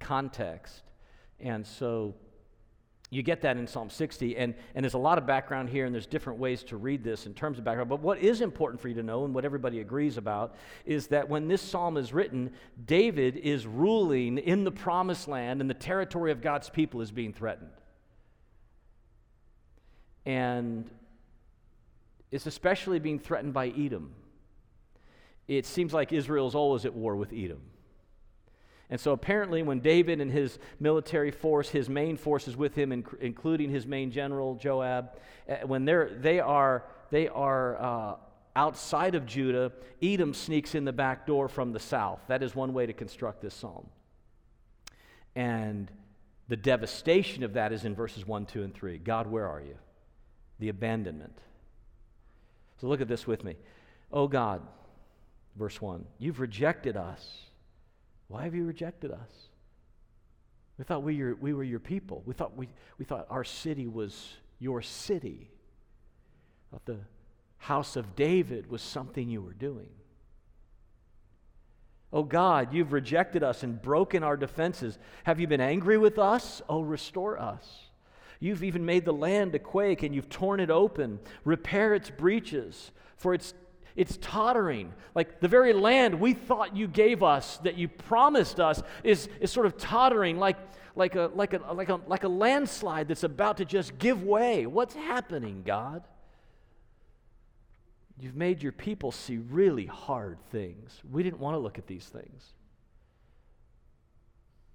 context. 0.00 0.82
And 1.40 1.66
so 1.66 2.14
you 3.10 3.22
get 3.22 3.40
that 3.40 3.56
in 3.56 3.66
Psalm 3.66 3.88
60, 3.88 4.36
and, 4.36 4.54
and 4.74 4.84
there's 4.84 4.94
a 4.94 4.98
lot 4.98 5.16
of 5.16 5.26
background 5.26 5.70
here, 5.70 5.86
and 5.86 5.94
there's 5.94 6.06
different 6.06 6.38
ways 6.38 6.62
to 6.64 6.76
read 6.76 7.02
this 7.02 7.24
in 7.24 7.32
terms 7.32 7.58
of 7.58 7.64
background. 7.64 7.88
But 7.88 8.00
what 8.00 8.18
is 8.18 8.42
important 8.42 8.82
for 8.82 8.88
you 8.88 8.94
to 8.96 9.02
know, 9.02 9.24
and 9.24 9.34
what 9.34 9.46
everybody 9.46 9.80
agrees 9.80 10.18
about, 10.18 10.56
is 10.84 11.06
that 11.06 11.26
when 11.26 11.48
this 11.48 11.62
psalm 11.62 11.96
is 11.96 12.12
written, 12.12 12.50
David 12.84 13.36
is 13.36 13.66
ruling 13.66 14.36
in 14.36 14.64
the 14.64 14.70
promised 14.70 15.26
land, 15.26 15.62
and 15.62 15.70
the 15.70 15.74
territory 15.74 16.32
of 16.32 16.42
God's 16.42 16.68
people 16.68 17.00
is 17.00 17.10
being 17.10 17.32
threatened. 17.32 17.70
And 20.26 20.90
it's 22.30 22.44
especially 22.44 22.98
being 22.98 23.18
threatened 23.18 23.54
by 23.54 23.68
Edom. 23.68 24.12
It 25.46 25.64
seems 25.64 25.94
like 25.94 26.12
Israel's 26.12 26.54
always 26.54 26.84
at 26.84 26.92
war 26.92 27.16
with 27.16 27.32
Edom. 27.32 27.62
And 28.90 28.98
so 28.98 29.12
apparently, 29.12 29.62
when 29.62 29.80
David 29.80 30.20
and 30.20 30.30
his 30.30 30.58
military 30.80 31.30
force, 31.30 31.68
his 31.68 31.88
main 31.88 32.16
forces 32.16 32.56
with 32.56 32.74
him, 32.74 32.92
including 33.20 33.70
his 33.70 33.86
main 33.86 34.10
general 34.10 34.54
Joab, 34.54 35.10
eh, 35.46 35.62
when 35.64 35.84
they're, 35.84 36.08
they 36.08 36.40
are, 36.40 36.84
they 37.10 37.28
are 37.28 37.76
uh, 37.76 38.16
outside 38.56 39.14
of 39.14 39.26
Judah, 39.26 39.72
Edom 40.02 40.32
sneaks 40.32 40.74
in 40.74 40.84
the 40.84 40.92
back 40.92 41.26
door 41.26 41.48
from 41.48 41.72
the 41.72 41.78
south. 41.78 42.20
That 42.28 42.42
is 42.42 42.54
one 42.54 42.72
way 42.72 42.86
to 42.86 42.94
construct 42.94 43.42
this 43.42 43.54
psalm. 43.54 43.86
And 45.36 45.90
the 46.48 46.56
devastation 46.56 47.44
of 47.44 47.52
that 47.52 47.72
is 47.72 47.84
in 47.84 47.94
verses 47.94 48.26
1, 48.26 48.46
2, 48.46 48.62
and 48.62 48.74
3. 48.74 48.98
God, 48.98 49.26
where 49.26 49.46
are 49.46 49.60
you? 49.60 49.76
The 50.60 50.70
abandonment. 50.70 51.38
So 52.80 52.86
look 52.86 53.02
at 53.02 53.08
this 53.08 53.26
with 53.26 53.44
me. 53.44 53.56
Oh 54.10 54.28
God, 54.28 54.62
verse 55.56 55.80
1, 55.80 56.06
you've 56.18 56.40
rejected 56.40 56.96
us 56.96 57.47
why 58.28 58.44
have 58.44 58.54
you 58.54 58.64
rejected 58.64 59.10
us? 59.10 59.48
We 60.78 60.84
thought 60.84 61.02
we, 61.02 61.20
were, 61.22 61.34
we 61.34 61.52
were 61.52 61.64
your 61.64 61.80
people. 61.80 62.22
We 62.24 62.34
thought, 62.34 62.56
we, 62.56 62.68
we 62.98 63.04
thought 63.04 63.26
our 63.30 63.44
city 63.44 63.88
was 63.88 64.34
your 64.60 64.80
city. 64.80 65.50
Thought 66.70 66.84
the 66.84 67.00
house 67.56 67.96
of 67.96 68.14
David 68.14 68.70
was 68.70 68.80
something 68.80 69.28
you 69.28 69.42
were 69.42 69.54
doing. 69.54 69.88
Oh 72.12 72.22
God, 72.22 72.72
you've 72.72 72.92
rejected 72.92 73.42
us 73.42 73.62
and 73.62 73.82
broken 73.82 74.22
our 74.22 74.36
defenses. 74.36 74.98
Have 75.24 75.40
you 75.40 75.46
been 75.46 75.60
angry 75.60 75.98
with 75.98 76.18
us? 76.18 76.62
Oh, 76.68 76.80
restore 76.80 77.38
us. 77.38 77.88
You've 78.40 78.62
even 78.62 78.86
made 78.86 79.04
the 79.04 79.12
land 79.12 79.52
to 79.52 79.58
quake 79.58 80.02
and 80.02 80.14
you've 80.14 80.30
torn 80.30 80.60
it 80.60 80.70
open. 80.70 81.18
Repair 81.44 81.94
its 81.94 82.08
breaches, 82.08 82.92
for 83.16 83.34
it's 83.34 83.52
it's 83.98 84.16
tottering. 84.18 84.94
Like 85.16 85.40
the 85.40 85.48
very 85.48 85.72
land 85.72 86.20
we 86.20 86.32
thought 86.32 86.76
you 86.76 86.86
gave 86.86 87.24
us, 87.24 87.58
that 87.58 87.76
you 87.76 87.88
promised 87.88 88.60
us, 88.60 88.80
is, 89.02 89.28
is 89.40 89.50
sort 89.50 89.66
of 89.66 89.76
tottering 89.76 90.38
like, 90.38 90.56
like, 90.94 91.16
a, 91.16 91.30
like, 91.34 91.52
a, 91.52 91.72
like, 91.72 91.88
a, 91.88 92.00
like 92.06 92.22
a 92.22 92.28
landslide 92.28 93.08
that's 93.08 93.24
about 93.24 93.56
to 93.56 93.64
just 93.64 93.98
give 93.98 94.22
way. 94.22 94.66
What's 94.66 94.94
happening, 94.94 95.64
God? 95.66 96.04
You've 98.20 98.36
made 98.36 98.62
your 98.62 98.72
people 98.72 99.10
see 99.10 99.38
really 99.38 99.86
hard 99.86 100.38
things. 100.50 101.00
We 101.10 101.24
didn't 101.24 101.40
want 101.40 101.54
to 101.54 101.58
look 101.58 101.76
at 101.76 101.88
these 101.88 102.04
things. 102.04 102.44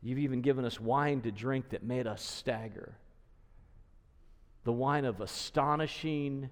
You've 0.02 0.20
even 0.20 0.42
given 0.42 0.66
us 0.66 0.82
wine 0.82 1.22
to 1.22 1.32
drink 1.32 1.70
that 1.70 1.82
made 1.82 2.08
us 2.08 2.22
stagger. 2.22 2.98
The 4.66 4.74
wine 4.74 5.06
of 5.06 5.22
astonishing 5.22 6.50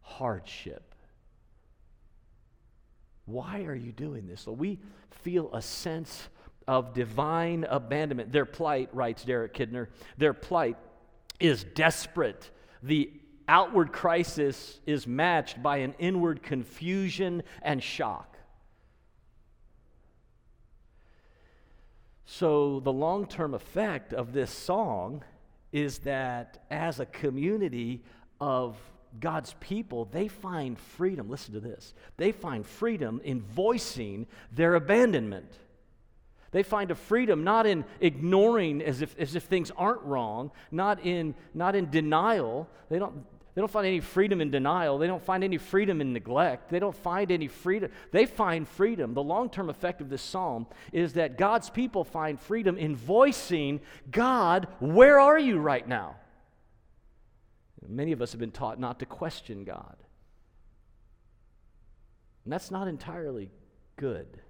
hardship. 0.00 0.91
Why 3.26 3.62
are 3.64 3.74
you 3.74 3.92
doing 3.92 4.26
this? 4.26 4.40
So 4.40 4.52
we 4.52 4.78
feel 5.10 5.50
a 5.52 5.62
sense 5.62 6.28
of 6.66 6.94
divine 6.94 7.64
abandonment. 7.68 8.32
Their 8.32 8.46
plight, 8.46 8.88
writes 8.92 9.24
Derek 9.24 9.54
Kidner, 9.54 9.88
their 10.18 10.32
plight 10.34 10.76
is 11.40 11.64
desperate. 11.64 12.50
The 12.82 13.12
outward 13.48 13.92
crisis 13.92 14.80
is 14.86 15.06
matched 15.06 15.62
by 15.62 15.78
an 15.78 15.94
inward 15.98 16.42
confusion 16.42 17.42
and 17.62 17.82
shock. 17.82 18.36
So, 22.24 22.80
the 22.80 22.92
long 22.92 23.26
term 23.26 23.52
effect 23.52 24.14
of 24.14 24.32
this 24.32 24.50
song 24.50 25.22
is 25.70 25.98
that 26.00 26.64
as 26.70 26.98
a 27.00 27.06
community 27.06 28.02
of 28.40 28.76
God's 29.20 29.54
people, 29.60 30.06
they 30.06 30.28
find 30.28 30.78
freedom. 30.78 31.28
Listen 31.28 31.54
to 31.54 31.60
this. 31.60 31.94
They 32.16 32.32
find 32.32 32.66
freedom 32.66 33.20
in 33.24 33.40
voicing 33.40 34.26
their 34.52 34.74
abandonment. 34.74 35.52
They 36.50 36.62
find 36.62 36.90
a 36.90 36.94
freedom 36.94 37.44
not 37.44 37.66
in 37.66 37.84
ignoring 38.00 38.82
as 38.82 39.02
if, 39.02 39.18
as 39.18 39.34
if 39.34 39.44
things 39.44 39.70
aren't 39.76 40.02
wrong, 40.02 40.50
not 40.70 41.04
in, 41.04 41.34
not 41.54 41.74
in 41.74 41.90
denial. 41.90 42.68
They 42.90 42.98
don't, 42.98 43.24
they 43.54 43.60
don't 43.60 43.70
find 43.70 43.86
any 43.86 44.00
freedom 44.00 44.40
in 44.40 44.50
denial. 44.50 44.98
They 44.98 45.06
don't 45.06 45.22
find 45.22 45.44
any 45.44 45.58
freedom 45.58 46.00
in 46.00 46.12
neglect. 46.12 46.70
They 46.70 46.78
don't 46.78 46.96
find 46.96 47.30
any 47.30 47.48
freedom. 47.48 47.90
They 48.10 48.24
find 48.24 48.66
freedom. 48.66 49.12
The 49.12 49.22
long 49.22 49.50
term 49.50 49.68
effect 49.68 50.00
of 50.00 50.08
this 50.08 50.22
psalm 50.22 50.66
is 50.92 51.14
that 51.14 51.36
God's 51.36 51.68
people 51.68 52.04
find 52.04 52.40
freedom 52.40 52.78
in 52.78 52.96
voicing, 52.96 53.80
God, 54.10 54.68
where 54.78 55.20
are 55.20 55.38
you 55.38 55.58
right 55.58 55.86
now? 55.86 56.16
Many 57.88 58.12
of 58.12 58.22
us 58.22 58.32
have 58.32 58.40
been 58.40 58.52
taught 58.52 58.78
not 58.78 58.98
to 59.00 59.06
question 59.06 59.64
God. 59.64 59.96
And 62.44 62.52
that's 62.52 62.70
not 62.70 62.88
entirely 62.88 63.50
good. 63.96 64.40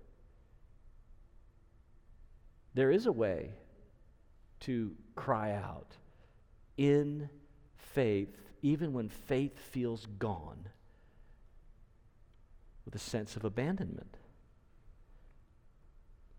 There 2.75 2.91
is 2.91 3.07
a 3.07 3.13
way 3.13 3.51
to 4.61 4.95
cry 5.15 5.53
out 5.53 5.97
in 6.77 7.29
faith, 7.77 8.35
even 8.63 8.93
when 8.93 9.09
faith 9.09 9.59
feels 9.59 10.07
gone, 10.19 10.69
with 12.85 12.95
a 12.95 12.99
sense 12.99 13.37
of 13.37 13.45
abandonment. 13.45 14.17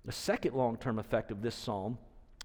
The 0.05 0.11
second 0.11 0.55
long 0.55 0.77
term 0.77 0.99
effect 0.99 1.31
of 1.31 1.41
this 1.41 1.55
psalm 1.55 1.97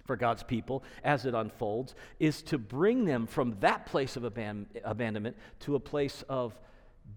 for 0.08 0.16
God's 0.16 0.42
people 0.42 0.82
as 1.04 1.26
it 1.26 1.34
unfolds 1.34 1.94
is 2.18 2.42
to 2.42 2.58
bring 2.58 3.04
them 3.04 3.26
from 3.26 3.56
that 3.60 3.86
place 3.86 4.16
of 4.16 4.24
aban- 4.24 4.66
abandonment 4.82 5.36
to 5.60 5.76
a 5.76 5.80
place 5.80 6.24
of 6.30 6.58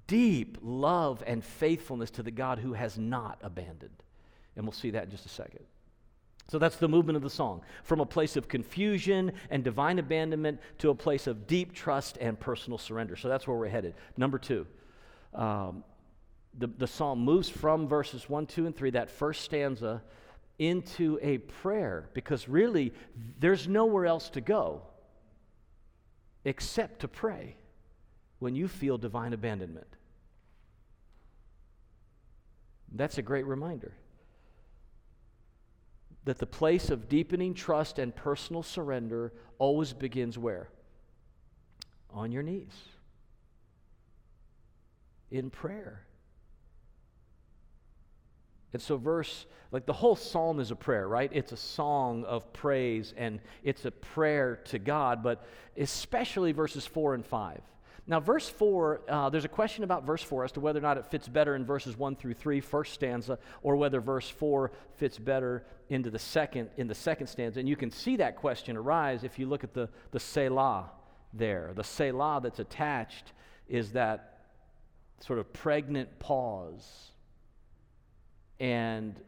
deep 0.07 0.57
love 0.62 1.24
and 1.25 1.43
faithfulness 1.43 2.12
to 2.12 2.21
the 2.21 2.31
God 2.31 2.60
who 2.60 2.74
has 2.74 3.00
not 3.00 3.39
abandoned. 3.41 4.03
And 4.55 4.65
we'll 4.65 4.74
see 4.74 4.91
that 4.91 5.05
in 5.05 5.10
just 5.10 5.25
a 5.25 5.29
second. 5.29 5.63
So 6.50 6.60
that's 6.60 6.75
the 6.75 6.89
movement 6.89 7.15
of 7.15 7.24
the 7.24 7.29
song 7.29 7.62
from 7.83 8.01
a 8.01 8.05
place 8.05 8.36
of 8.36 8.50
confusion 8.50 9.31
and 9.50 9.63
divine 9.63 9.98
abandonment 9.98 10.60
to 10.79 10.89
a 10.89 10.95
place 10.95 11.27
of 11.27 11.48
deep 11.48 11.74
trust 11.74 12.17
and 12.19 12.38
personal 12.38 12.77
surrender. 12.77 13.15
So 13.15 13.29
that's 13.29 13.48
where 13.48 13.55
we're 13.55 13.69
headed. 13.69 13.93
Number 14.17 14.38
two, 14.38 14.67
um, 15.33 15.86
the, 16.57 16.67
the 16.67 16.88
psalm 16.88 17.19
moves 17.19 17.48
from 17.48 17.88
verses 17.88 18.29
1, 18.29 18.48
2, 18.48 18.65
and 18.65 18.75
3, 18.75 18.89
that 18.91 19.10
first 19.10 19.45
stanza 19.45 20.03
into 20.60 21.20
a 21.22 21.39
prayer 21.39 22.10
because 22.13 22.48
really 22.48 22.93
there's 23.39 23.67
nowhere 23.67 24.05
else 24.05 24.29
to 24.31 24.41
go 24.41 24.81
except 26.46 27.01
to 27.01 27.08
pray 27.08 27.55
when 28.39 28.55
you 28.55 28.67
feel 28.67 28.98
divine 28.98 29.34
abandonment. 29.34 29.88
That's 32.91 33.17
a 33.17 33.22
great 33.22 33.46
reminder 33.46 33.93
that 36.25 36.38
the 36.38 36.46
place 36.46 36.89
of 36.89 37.10
deepening 37.10 37.53
trust 37.53 37.98
and 37.98 38.15
personal 38.15 38.63
surrender 38.63 39.34
always 39.58 39.93
begins 39.93 40.38
where? 40.38 40.70
On 42.13 42.31
your 42.31 42.43
knees, 42.43 42.74
in 45.31 45.50
prayer. 45.50 46.05
And 48.74 48.82
so, 48.82 48.98
verse, 48.98 49.46
like 49.72 49.86
the 49.86 49.94
whole 49.94 50.16
psalm 50.16 50.60
is 50.60 50.72
a 50.72 50.75
prayer, 50.75 51.08
right? 51.08 51.30
It's 51.34 51.51
a 51.51 51.58
song 51.58 52.24
of 52.25 52.51
praise 52.54 53.13
and 53.18 53.40
it's 53.63 53.86
a 53.86 53.92
prayer 53.92 54.58
to 54.66 54.80
God, 54.80 55.24
but 55.24 55.46
especially 55.78 56.51
verses 56.51 56.86
4 56.86 57.16
and 57.16 57.25
5. 57.25 57.62
Now, 58.08 58.20
verse 58.20 58.50
4, 58.50 59.01
uh, 59.08 59.30
there's 59.30 59.46
a 59.46 59.50
question 59.50 59.84
about 59.84 60.06
verse 60.06 60.24
4 60.24 60.46
as 60.46 60.51
to 60.54 60.60
whether 60.60 60.80
or 60.80 60.82
not 60.82 60.98
it 60.98 61.06
fits 61.06 61.28
better 61.28 61.56
in 61.56 61.66
verses 61.66 61.98
1 61.98 62.16
through 62.16 62.34
3, 62.34 62.60
first 62.60 62.94
stanza, 62.94 63.38
or 63.62 63.75
whether 63.75 64.01
verse 64.01 64.28
4 64.28 64.72
fits 64.98 65.18
better 65.18 65.63
into 65.90 66.10
the 66.10 66.20
second, 66.20 66.70
in 66.78 66.88
the 66.88 66.96
second 66.96 67.28
stanza. 67.28 67.60
And 67.60 67.70
you 67.70 67.75
can 67.75 67.92
see 67.92 68.18
that 68.18 68.36
question 68.38 68.75
arise 68.75 69.24
if 69.24 69.38
you 69.38 69.48
look 69.48 69.63
at 69.63 69.74
the, 69.74 69.88
the 70.12 70.20
Selah 70.20 70.90
there. 71.34 71.72
The 71.75 71.84
Selah 71.84 72.42
that's 72.42 72.60
attached 72.60 73.34
is 73.70 73.92
that 73.92 74.40
sort 75.20 75.38
of 75.40 75.54
pregnant 75.54 76.20
pause. 76.20 77.12
And 78.62 79.20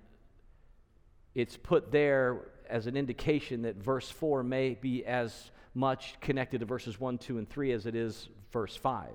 it's 1.34 1.58
put 1.58 1.92
there 1.92 2.52
as 2.70 2.86
an 2.86 2.96
indication 2.96 3.64
that 3.64 3.78
verse 3.78 4.08
4 4.08 4.44
may 4.44 4.76
be 4.76 5.04
as 5.06 5.50
much 5.74 6.20
connected 6.22 6.60
to 6.60 6.68
verses 6.68 7.00
1, 7.00 7.18
2, 7.18 7.40
and 7.40 7.50
3 7.50 7.72
as 7.72 7.88
it 7.88 7.96
is 7.96 8.30
verse 8.52 8.76
5. 8.76 9.10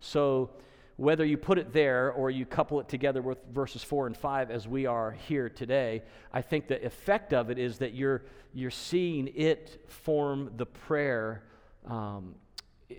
So, 0.00 0.50
whether 0.96 1.24
you 1.24 1.36
put 1.36 1.58
it 1.58 1.72
there 1.72 2.10
or 2.10 2.28
you 2.28 2.44
couple 2.44 2.80
it 2.80 2.88
together 2.88 3.22
with 3.22 3.38
verses 3.52 3.84
4 3.84 4.08
and 4.08 4.16
5 4.16 4.50
as 4.50 4.66
we 4.66 4.84
are 4.86 5.12
here 5.12 5.48
today, 5.48 6.02
I 6.32 6.42
think 6.42 6.66
the 6.66 6.84
effect 6.84 7.32
of 7.32 7.48
it 7.48 7.58
is 7.58 7.78
that 7.78 7.94
you're, 7.94 8.24
you're 8.52 8.72
seeing 8.72 9.30
it 9.36 9.84
form 9.86 10.50
the 10.56 10.66
prayer. 10.66 11.44
Um, 11.86 12.34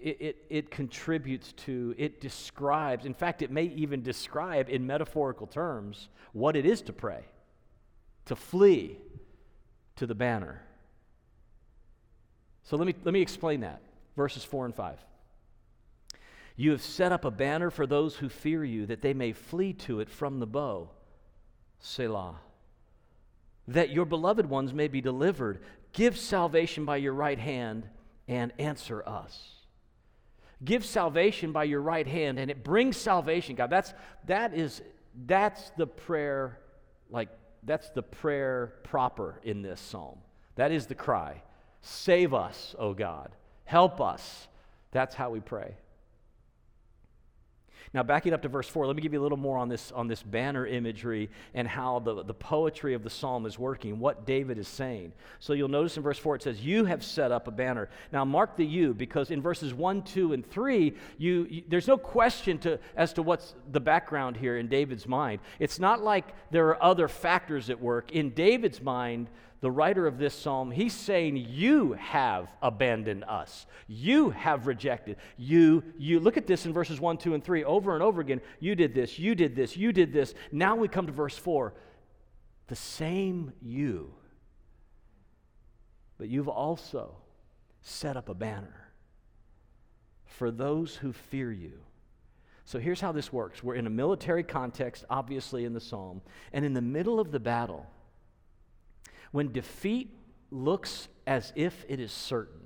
it, 0.02 0.18
it, 0.20 0.46
it 0.50 0.72
contributes 0.72 1.54
to, 1.54 1.94
it 1.98 2.22
describes, 2.22 3.06
in 3.06 3.14
fact, 3.14 3.42
it 3.42 3.52
may 3.52 3.66
even 3.66 4.02
describe 4.02 4.70
in 4.70 4.88
metaphorical 4.88 5.48
terms 5.48 6.10
what 6.32 6.56
it 6.56 6.66
is 6.66 6.82
to 6.84 6.94
pray, 6.94 7.24
to 8.26 8.36
flee 8.36 8.98
to 9.96 10.06
the 10.06 10.16
banner. 10.16 10.62
So 12.64 12.78
let 12.78 12.88
me, 12.88 12.96
let 13.04 13.14
me 13.14 13.22
explain 13.22 13.62
that. 13.62 13.82
Verses 14.16 14.44
4 14.44 14.66
and 14.66 14.76
5. 14.76 14.98
You 16.56 16.72
have 16.72 16.82
set 16.82 17.12
up 17.12 17.26
a 17.26 17.32
banner 17.32 17.70
for 17.70 17.88
those 17.88 18.16
who 18.16 18.30
fear 18.30 18.64
you, 18.64 18.86
that 18.86 19.02
they 19.02 19.14
may 19.14 19.34
flee 19.34 19.74
to 19.74 20.00
it 20.00 20.10
from 20.10 20.40
the 20.40 20.46
bow. 20.46 20.90
Selah. 21.80 22.36
That 23.68 23.90
your 23.90 24.06
beloved 24.06 24.46
ones 24.46 24.74
may 24.74 24.88
be 24.88 25.02
delivered. 25.02 25.62
Give 25.94 26.18
salvation 26.18 26.86
by 26.86 26.98
your 26.98 27.14
right 27.14 27.40
hand 27.40 27.88
and 28.28 28.54
answer 28.60 29.08
us. 29.08 29.63
Give 30.64 30.84
salvation 30.86 31.52
by 31.52 31.66
your 31.66 31.82
right 31.82 32.08
hand, 32.08 32.40
and 32.40 32.50
it 32.50 32.64
brings 32.64 32.98
salvation, 32.98 33.56
God. 33.56 33.70
That's, 33.70 33.94
that 34.28 34.54
is, 34.54 34.82
that's 35.26 35.72
the 35.78 35.88
prayer, 35.88 36.60
like, 37.10 37.30
that's 37.64 37.90
the 37.90 38.04
prayer 38.04 38.74
proper 38.84 39.40
in 39.44 39.62
this 39.62 39.80
psalm. 39.80 40.18
That 40.56 40.72
is 40.72 40.88
the 40.88 40.96
cry. 40.96 41.42
Save 41.82 42.34
us, 42.34 42.76
O 42.80 42.94
God. 42.94 43.32
Help 43.66 44.00
us. 44.00 44.48
That's 44.92 45.16
how 45.16 45.32
we 45.32 45.40
pray. 45.40 45.76
Now, 47.94 48.04
backing 48.04 48.34
up 48.34 48.42
to 48.44 48.50
verse 48.50 48.68
4, 48.68 48.88
let 48.88 48.96
me 48.96 49.02
give 49.02 49.14
you 49.14 49.22
a 49.22 49.24
little 49.24 49.38
more 49.38 49.58
on 49.58 49.70
this, 49.70 49.92
on 49.92 50.08
this 50.08 50.24
banner 50.24 50.66
imagery 50.66 51.30
and 51.54 51.68
how 51.68 52.00
the, 52.00 52.24
the 52.24 52.34
poetry 52.34 52.94
of 52.94 53.04
the 53.04 53.10
psalm 53.10 53.46
is 53.46 53.60
working, 53.60 54.00
what 54.00 54.26
David 54.26 54.58
is 54.58 54.68
saying. 54.68 55.14
So 55.40 55.54
you'll 55.54 55.68
notice 55.68 55.98
in 55.98 56.04
verse 56.04 56.18
4 56.18 56.36
it 56.36 56.44
says, 56.44 56.62
You 56.62 56.86
have 56.86 57.04
set 57.04 57.32
up 57.32 57.48
a 57.48 57.52
banner. 57.52 57.90
Now, 58.12 58.26
mark 58.26 58.56
the 58.56 58.66
you 58.66 58.94
because 58.94 59.32
in 59.32 59.42
verses 59.42 59.74
1, 59.74 60.04
2, 60.04 60.34
and 60.34 60.50
3, 60.50 60.94
you, 61.18 61.48
you, 61.50 61.64
there's 61.68 61.88
no 61.88 61.98
question 61.98 62.58
to, 62.60 62.80
as 62.96 63.14
to 63.14 63.22
what's 63.22 63.56
the 63.72 63.80
background 63.80 64.38
here 64.38 64.58
in 64.58 64.68
David's 64.68 65.08
mind. 65.08 65.40
It's 65.60 65.80
not 65.80 66.02
like 66.02 66.34
there 66.52 66.68
are 66.70 66.84
other 66.84 67.08
factors 67.08 67.70
at 67.70 67.80
work. 67.80 68.12
In 68.12 68.32
David's 68.32 68.82
mind, 68.82 69.30
the 69.64 69.72
writer 69.72 70.06
of 70.06 70.18
this 70.18 70.34
psalm, 70.36 70.72
he's 70.72 70.94
saying, 70.94 71.38
You 71.38 71.94
have 71.94 72.50
abandoned 72.62 73.24
us. 73.24 73.66
You 73.88 74.32
have 74.32 74.68
rejected. 74.68 75.16
You, 75.38 75.86
you. 75.98 76.20
Look 76.20 76.36
at 76.36 76.48
this 76.48 76.66
in 76.66 76.74
verses 76.74 77.00
1, 77.00 77.18
2, 77.18 77.34
and 77.34 77.42
3 77.42 77.64
over 77.64 77.94
and 77.94 78.04
over 78.04 78.20
again. 78.20 78.42
You 78.60 78.76
did 78.76 78.94
this, 78.94 79.18
you 79.18 79.36
did 79.36 79.56
this, 79.56 79.78
you 79.78 79.94
did 79.94 80.12
this. 80.12 80.34
Now 80.52 80.76
we 80.76 80.90
come 80.90 81.06
to 81.06 81.14
verse 81.14 81.38
4. 81.38 81.74
The 82.68 82.76
same 82.76 83.54
you. 83.62 84.14
But 86.18 86.28
you've 86.28 86.50
also 86.50 87.16
set 87.82 88.18
up 88.18 88.28
a 88.28 88.34
banner 88.34 88.92
for 90.26 90.52
those 90.52 90.98
who 90.98 91.14
fear 91.14 91.54
you. 91.54 91.80
So 92.66 92.80
here's 92.80 93.00
how 93.00 93.14
this 93.14 93.32
works. 93.32 93.64
We're 93.64 93.76
in 93.76 93.88
a 93.88 93.90
military 93.90 94.44
context, 94.44 95.06
obviously, 95.10 95.64
in 95.64 95.72
the 95.72 95.80
psalm. 95.80 96.22
And 96.52 96.66
in 96.66 96.74
the 96.74 96.82
middle 96.82 97.18
of 97.18 97.32
the 97.32 97.40
battle, 97.40 97.88
when 99.34 99.52
defeat 99.52 100.10
looks 100.52 101.10
as 101.28 101.52
if 101.56 101.86
it 101.90 102.00
is 102.00 102.12
certain, 102.12 102.62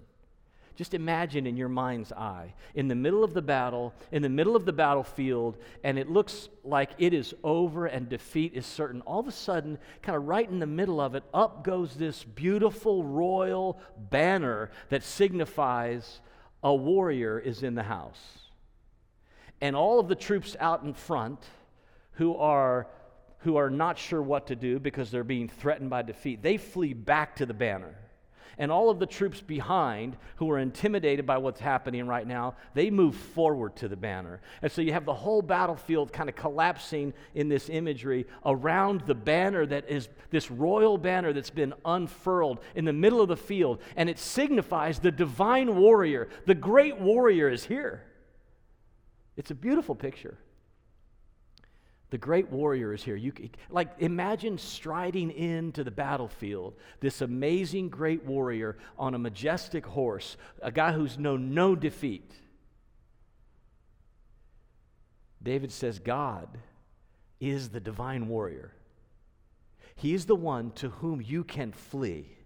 just 0.75 0.93
imagine 0.93 1.47
in 1.47 1.57
your 1.57 1.69
mind's 1.69 2.11
eye, 2.11 2.53
in 2.75 2.87
the 2.87 2.93
middle 2.93 3.23
of 3.23 3.33
the 3.33 3.41
battle, 3.41 3.95
in 4.11 4.21
the 4.21 4.29
middle 4.29 4.55
of 4.55 4.65
the 4.65 4.73
battlefield, 4.73 5.57
and 5.83 5.97
it 5.97 6.09
looks 6.09 6.49
like 6.63 6.91
it 6.99 7.13
is 7.13 7.33
over 7.41 7.87
and 7.87 8.09
defeat 8.09 8.53
is 8.53 8.65
certain. 8.65 9.01
All 9.01 9.21
of 9.21 9.27
a 9.27 9.31
sudden, 9.31 9.79
kind 10.03 10.15
of 10.15 10.27
right 10.27 10.47
in 10.47 10.59
the 10.59 10.67
middle 10.67 10.99
of 10.99 11.15
it, 11.15 11.23
up 11.33 11.63
goes 11.63 11.95
this 11.95 12.23
beautiful 12.23 13.03
royal 13.03 13.79
banner 13.97 14.69
that 14.89 15.03
signifies 15.03 16.19
a 16.61 16.75
warrior 16.75 17.39
is 17.39 17.63
in 17.63 17.75
the 17.75 17.83
house. 17.83 18.21
And 19.61 19.75
all 19.75 19.99
of 19.99 20.09
the 20.09 20.15
troops 20.15 20.55
out 20.59 20.83
in 20.83 20.93
front 20.93 21.43
who 22.11 22.35
are 22.35 22.87
who 23.39 23.57
are 23.57 23.69
not 23.69 23.97
sure 23.97 24.21
what 24.21 24.47
to 24.47 24.55
do 24.55 24.79
because 24.79 25.11
they're 25.11 25.23
being 25.23 25.47
threatened 25.47 25.89
by 25.89 26.01
defeat, 26.01 26.41
they 26.41 26.57
flee 26.57 26.93
back 26.93 27.35
to 27.35 27.45
the 27.45 27.53
banner. 27.53 27.95
And 28.59 28.71
all 28.71 28.89
of 28.89 28.97
the 28.97 29.05
troops 29.05 29.39
behind, 29.39 30.17
who 30.37 30.49
are 30.49 30.57
intimidated 30.57 31.27
by 31.27 31.37
what's 31.37 31.59
happening 31.59 32.07
right 32.07 32.25
now, 32.25 32.55
they 32.73 32.89
move 32.89 33.15
forward 33.15 33.75
to 33.77 33.87
the 33.87 33.95
banner. 33.95 34.41
And 34.63 34.71
so 34.71 34.81
you 34.81 34.93
have 34.93 35.05
the 35.05 35.13
whole 35.13 35.43
battlefield 35.43 36.11
kind 36.11 36.27
of 36.27 36.35
collapsing 36.35 37.13
in 37.35 37.49
this 37.49 37.69
imagery 37.69 38.25
around 38.45 39.01
the 39.01 39.13
banner 39.13 39.67
that 39.67 39.87
is 39.87 40.09
this 40.31 40.49
royal 40.49 40.97
banner 40.97 41.33
that's 41.33 41.51
been 41.51 41.73
unfurled 41.85 42.59
in 42.73 42.83
the 42.83 42.93
middle 42.93 43.21
of 43.21 43.27
the 43.27 43.37
field. 43.37 43.79
And 43.95 44.09
it 44.09 44.17
signifies 44.17 44.97
the 44.97 45.11
divine 45.11 45.75
warrior, 45.75 46.27
the 46.47 46.55
great 46.55 46.99
warrior 46.99 47.49
is 47.49 47.63
here. 47.63 48.03
It's 49.35 49.51
a 49.51 49.55
beautiful 49.55 49.93
picture. 49.93 50.39
The 52.09 52.17
great 52.17 52.49
warrior 52.49 52.93
is 52.93 53.03
here. 53.03 53.17
You, 53.17 53.33
like, 53.69 53.89
imagine 53.99 54.57
striding 54.57 55.29
into 55.31 55.83
the 55.83 55.91
battlefield, 55.91 56.75
this 57.01 57.21
amazing 57.21 57.89
great 57.89 58.23
warrior 58.23 58.77
on 58.97 59.13
a 59.13 59.19
majestic 59.19 59.85
horse, 59.85 60.37
a 60.61 60.71
guy 60.71 60.93
who's 60.93 61.17
known 61.17 61.53
no 61.53 61.75
defeat. 61.75 62.31
David 65.43 65.71
says, 65.71 65.99
God 65.99 66.47
is 67.41 67.69
the 67.69 67.81
divine 67.81 68.29
warrior. 68.29 68.73
He 69.95 70.13
is 70.13 70.25
the 70.25 70.35
one 70.35 70.71
to 70.71 70.89
whom 70.89 71.21
you 71.21 71.43
can 71.43 71.73
flee, 71.73 72.37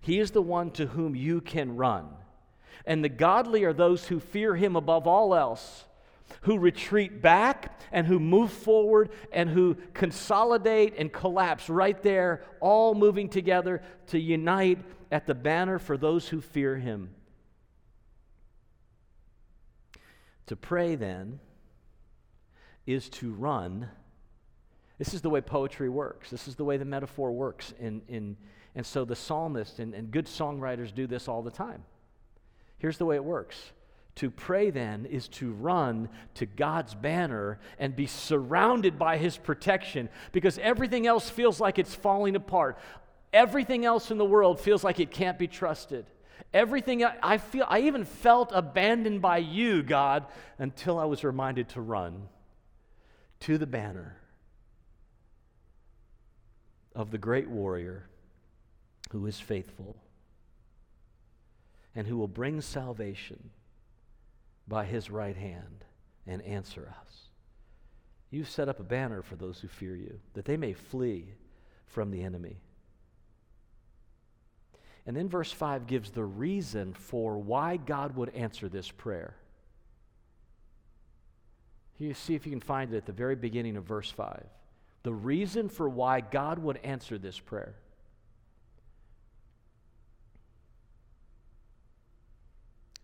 He 0.00 0.18
is 0.18 0.32
the 0.32 0.42
one 0.42 0.70
to 0.72 0.86
whom 0.86 1.16
you 1.16 1.40
can 1.40 1.76
run. 1.76 2.08
And 2.84 3.02
the 3.02 3.08
godly 3.08 3.64
are 3.64 3.72
those 3.72 4.06
who 4.06 4.20
fear 4.20 4.54
Him 4.54 4.76
above 4.76 5.06
all 5.06 5.34
else 5.34 5.84
who 6.42 6.58
retreat 6.58 7.20
back 7.22 7.80
and 7.92 8.06
who 8.06 8.18
move 8.18 8.52
forward 8.52 9.10
and 9.32 9.48
who 9.48 9.76
consolidate 9.94 10.94
and 10.98 11.12
collapse 11.12 11.68
right 11.68 12.02
there, 12.02 12.42
all 12.60 12.94
moving 12.94 13.28
together 13.28 13.82
to 14.08 14.18
unite 14.18 14.78
at 15.10 15.26
the 15.26 15.34
banner 15.34 15.78
for 15.78 15.96
those 15.96 16.28
who 16.28 16.40
fear 16.40 16.76
him. 16.76 17.10
To 20.46 20.56
pray, 20.56 20.94
then, 20.94 21.40
is 22.86 23.10
to 23.10 23.32
run. 23.32 23.88
This 24.98 25.12
is 25.12 25.20
the 25.20 25.30
way 25.30 25.40
poetry 25.40 25.88
works. 25.88 26.30
This 26.30 26.48
is 26.48 26.56
the 26.56 26.64
way 26.64 26.78
the 26.78 26.84
metaphor 26.84 27.32
works. 27.32 27.74
In, 27.78 28.02
in, 28.08 28.36
and 28.74 28.84
so 28.84 29.04
the 29.04 29.16
psalmist 29.16 29.78
and, 29.78 29.94
and 29.94 30.10
good 30.10 30.26
songwriters 30.26 30.94
do 30.94 31.06
this 31.06 31.28
all 31.28 31.42
the 31.42 31.50
time. 31.50 31.84
Here's 32.78 32.96
the 32.96 33.04
way 33.04 33.16
it 33.16 33.24
works 33.24 33.72
to 34.18 34.32
pray 34.32 34.70
then 34.70 35.06
is 35.06 35.28
to 35.28 35.52
run 35.52 36.08
to 36.34 36.44
God's 36.44 36.92
banner 36.92 37.60
and 37.78 37.94
be 37.94 38.06
surrounded 38.06 38.98
by 38.98 39.16
his 39.16 39.36
protection 39.36 40.08
because 40.32 40.58
everything 40.58 41.06
else 41.06 41.30
feels 41.30 41.60
like 41.60 41.78
it's 41.78 41.94
falling 41.94 42.34
apart. 42.34 42.78
Everything 43.32 43.84
else 43.84 44.10
in 44.10 44.18
the 44.18 44.24
world 44.24 44.58
feels 44.58 44.82
like 44.82 44.98
it 44.98 45.12
can't 45.12 45.38
be 45.38 45.46
trusted. 45.46 46.04
Everything 46.52 47.04
I 47.04 47.38
feel 47.38 47.64
I 47.68 47.82
even 47.82 48.04
felt 48.04 48.50
abandoned 48.52 49.22
by 49.22 49.38
you, 49.38 49.84
God, 49.84 50.26
until 50.58 50.98
I 50.98 51.04
was 51.04 51.22
reminded 51.22 51.68
to 51.70 51.80
run 51.80 52.28
to 53.40 53.56
the 53.56 53.66
banner 53.66 54.16
of 56.92 57.12
the 57.12 57.18
great 57.18 57.48
warrior 57.48 58.08
who 59.12 59.26
is 59.26 59.38
faithful 59.38 59.94
and 61.94 62.08
who 62.08 62.16
will 62.16 62.26
bring 62.26 62.60
salvation 62.60 63.50
by 64.68 64.84
his 64.84 65.10
right 65.10 65.36
hand 65.36 65.84
and 66.26 66.42
answer 66.42 66.94
us. 67.00 67.28
You've 68.30 68.50
set 68.50 68.68
up 68.68 68.78
a 68.78 68.84
banner 68.84 69.22
for 69.22 69.36
those 69.36 69.60
who 69.60 69.68
fear 69.68 69.96
you, 69.96 70.20
that 70.34 70.44
they 70.44 70.56
may 70.56 70.74
flee 70.74 71.32
from 71.86 72.10
the 72.10 72.22
enemy. 72.22 72.58
And 75.06 75.16
then 75.16 75.28
verse 75.28 75.50
5 75.50 75.86
gives 75.86 76.10
the 76.10 76.24
reason 76.24 76.92
for 76.92 77.38
why 77.38 77.78
God 77.78 78.14
would 78.16 78.28
answer 78.34 78.68
this 78.68 78.90
prayer. 78.90 79.36
You 81.96 82.12
see 82.12 82.34
if 82.34 82.44
you 82.44 82.52
can 82.52 82.60
find 82.60 82.92
it 82.92 82.98
at 82.98 83.06
the 83.06 83.12
very 83.12 83.34
beginning 83.34 83.76
of 83.76 83.84
verse 83.84 84.10
5. 84.10 84.44
The 85.02 85.12
reason 85.12 85.70
for 85.70 85.88
why 85.88 86.20
God 86.20 86.58
would 86.58 86.76
answer 86.78 87.16
this 87.16 87.38
prayer. 87.40 87.76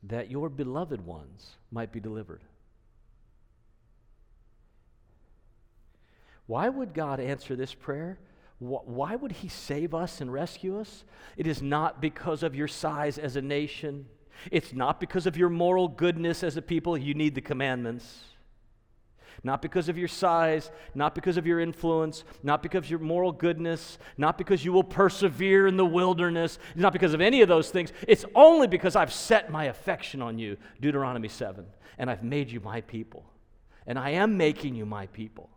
That 0.08 0.30
your 0.30 0.48
beloved 0.48 1.04
ones 1.04 1.56
might 1.70 1.92
be 1.92 2.00
delivered. 2.00 2.42
Why 6.46 6.68
would 6.68 6.92
God 6.92 7.20
answer 7.20 7.56
this 7.56 7.72
prayer? 7.72 8.18
Why 8.58 9.16
would 9.16 9.32
He 9.32 9.48
save 9.48 9.94
us 9.94 10.20
and 10.20 10.32
rescue 10.32 10.78
us? 10.78 11.04
It 11.36 11.46
is 11.46 11.62
not 11.62 12.00
because 12.00 12.42
of 12.42 12.54
your 12.54 12.68
size 12.68 13.18
as 13.18 13.36
a 13.36 13.42
nation. 13.42 14.06
It's 14.50 14.72
not 14.72 15.00
because 15.00 15.26
of 15.26 15.36
your 15.36 15.48
moral 15.48 15.88
goodness 15.88 16.42
as 16.42 16.56
a 16.56 16.62
people. 16.62 16.96
You 16.96 17.14
need 17.14 17.34
the 17.34 17.40
commandments. 17.40 18.24
Not 19.42 19.60
because 19.60 19.88
of 19.88 19.98
your 19.98 20.08
size, 20.08 20.70
not 20.94 21.14
because 21.14 21.36
of 21.36 21.46
your 21.46 21.60
influence, 21.60 22.24
not 22.42 22.62
because 22.62 22.84
of 22.84 22.90
your 22.90 22.98
moral 23.00 23.32
goodness, 23.32 23.98
not 24.16 24.38
because 24.38 24.64
you 24.64 24.72
will 24.72 24.84
persevere 24.84 25.66
in 25.66 25.76
the 25.76 25.84
wilderness, 25.84 26.58
not 26.74 26.92
because 26.92 27.14
of 27.14 27.20
any 27.20 27.42
of 27.42 27.48
those 27.48 27.70
things. 27.70 27.92
It's 28.06 28.24
only 28.34 28.66
because 28.66 28.96
I've 28.96 29.12
set 29.12 29.50
my 29.50 29.64
affection 29.64 30.22
on 30.22 30.38
you, 30.38 30.56
Deuteronomy 30.80 31.28
7, 31.28 31.66
and 31.98 32.10
I've 32.10 32.22
made 32.22 32.50
you 32.50 32.60
my 32.60 32.80
people. 32.82 33.24
And 33.86 33.98
I 33.98 34.10
am 34.10 34.36
making 34.36 34.74
you 34.74 34.86
my 34.86 35.06
people. 35.08 35.50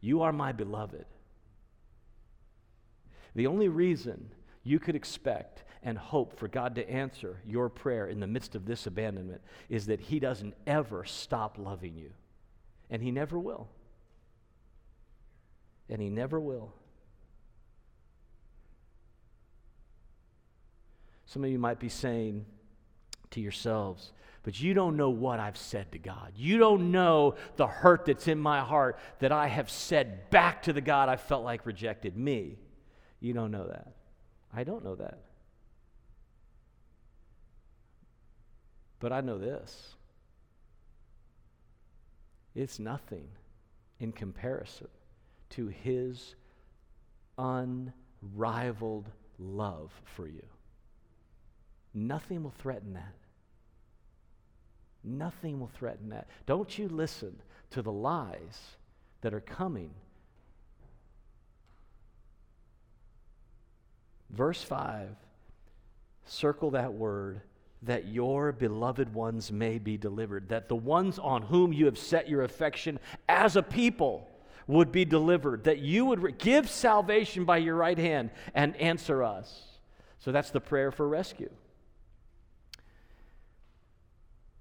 You 0.00 0.22
are 0.22 0.32
my 0.32 0.52
beloved. 0.52 1.04
The 3.34 3.46
only 3.46 3.68
reason 3.68 4.30
you 4.64 4.78
could 4.78 4.96
expect 4.96 5.64
and 5.82 5.96
hope 5.96 6.38
for 6.38 6.48
God 6.48 6.74
to 6.74 6.90
answer 6.90 7.40
your 7.46 7.68
prayer 7.68 8.06
in 8.06 8.20
the 8.20 8.26
midst 8.26 8.54
of 8.54 8.66
this 8.66 8.86
abandonment 8.86 9.40
is 9.68 9.86
that 9.86 10.00
He 10.00 10.20
doesn't 10.20 10.54
ever 10.66 11.04
stop 11.04 11.56
loving 11.58 11.96
you. 11.96 12.10
And 12.90 13.02
He 13.02 13.10
never 13.10 13.38
will. 13.38 13.68
And 15.88 16.02
He 16.02 16.10
never 16.10 16.38
will. 16.38 16.74
Some 21.26 21.44
of 21.44 21.50
you 21.50 21.60
might 21.60 21.78
be 21.78 21.88
saying 21.88 22.44
to 23.30 23.40
yourselves, 23.40 24.12
but 24.42 24.60
you 24.60 24.74
don't 24.74 24.96
know 24.96 25.10
what 25.10 25.38
I've 25.38 25.56
said 25.56 25.92
to 25.92 25.98
God. 25.98 26.32
You 26.34 26.58
don't 26.58 26.90
know 26.90 27.36
the 27.54 27.68
hurt 27.68 28.06
that's 28.06 28.26
in 28.26 28.38
my 28.38 28.60
heart 28.60 28.98
that 29.20 29.30
I 29.30 29.46
have 29.46 29.70
said 29.70 30.28
back 30.30 30.62
to 30.64 30.72
the 30.72 30.80
God 30.80 31.08
I 31.08 31.16
felt 31.16 31.44
like 31.44 31.66
rejected 31.66 32.16
me. 32.16 32.58
You 33.20 33.32
don't 33.32 33.52
know 33.52 33.68
that. 33.68 33.92
I 34.52 34.64
don't 34.64 34.82
know 34.82 34.96
that. 34.96 35.20
But 38.98 39.12
I 39.12 39.20
know 39.20 39.38
this 39.38 39.94
it's 42.54 42.78
nothing 42.78 43.28
in 43.98 44.12
comparison 44.12 44.88
to 45.50 45.68
His 45.68 46.34
unrivaled 47.38 49.10
love 49.38 49.90
for 50.04 50.26
you. 50.26 50.44
Nothing 51.94 52.42
will 52.42 52.54
threaten 52.58 52.94
that. 52.94 53.14
Nothing 55.02 55.60
will 55.60 55.70
threaten 55.78 56.10
that. 56.10 56.28
Don't 56.46 56.78
you 56.78 56.88
listen 56.88 57.40
to 57.70 57.82
the 57.82 57.92
lies 57.92 58.76
that 59.22 59.34
are 59.34 59.40
coming. 59.40 59.90
Verse 64.30 64.62
5, 64.62 65.08
circle 66.24 66.70
that 66.72 66.92
word 66.92 67.40
that 67.82 68.08
your 68.08 68.52
beloved 68.52 69.14
ones 69.14 69.50
may 69.50 69.78
be 69.78 69.96
delivered, 69.96 70.48
that 70.50 70.68
the 70.68 70.76
ones 70.76 71.18
on 71.18 71.42
whom 71.42 71.72
you 71.72 71.86
have 71.86 71.98
set 71.98 72.28
your 72.28 72.42
affection 72.42 72.98
as 73.28 73.56
a 73.56 73.62
people 73.62 74.28
would 74.66 74.92
be 74.92 75.04
delivered, 75.04 75.64
that 75.64 75.78
you 75.78 76.04
would 76.04 76.22
re- 76.22 76.34
give 76.36 76.68
salvation 76.68 77.44
by 77.44 77.56
your 77.56 77.74
right 77.76 77.98
hand 77.98 78.30
and 78.54 78.76
answer 78.76 79.22
us. 79.22 79.62
So 80.18 80.30
that's 80.30 80.50
the 80.50 80.60
prayer 80.60 80.90
for 80.90 81.08
rescue. 81.08 81.50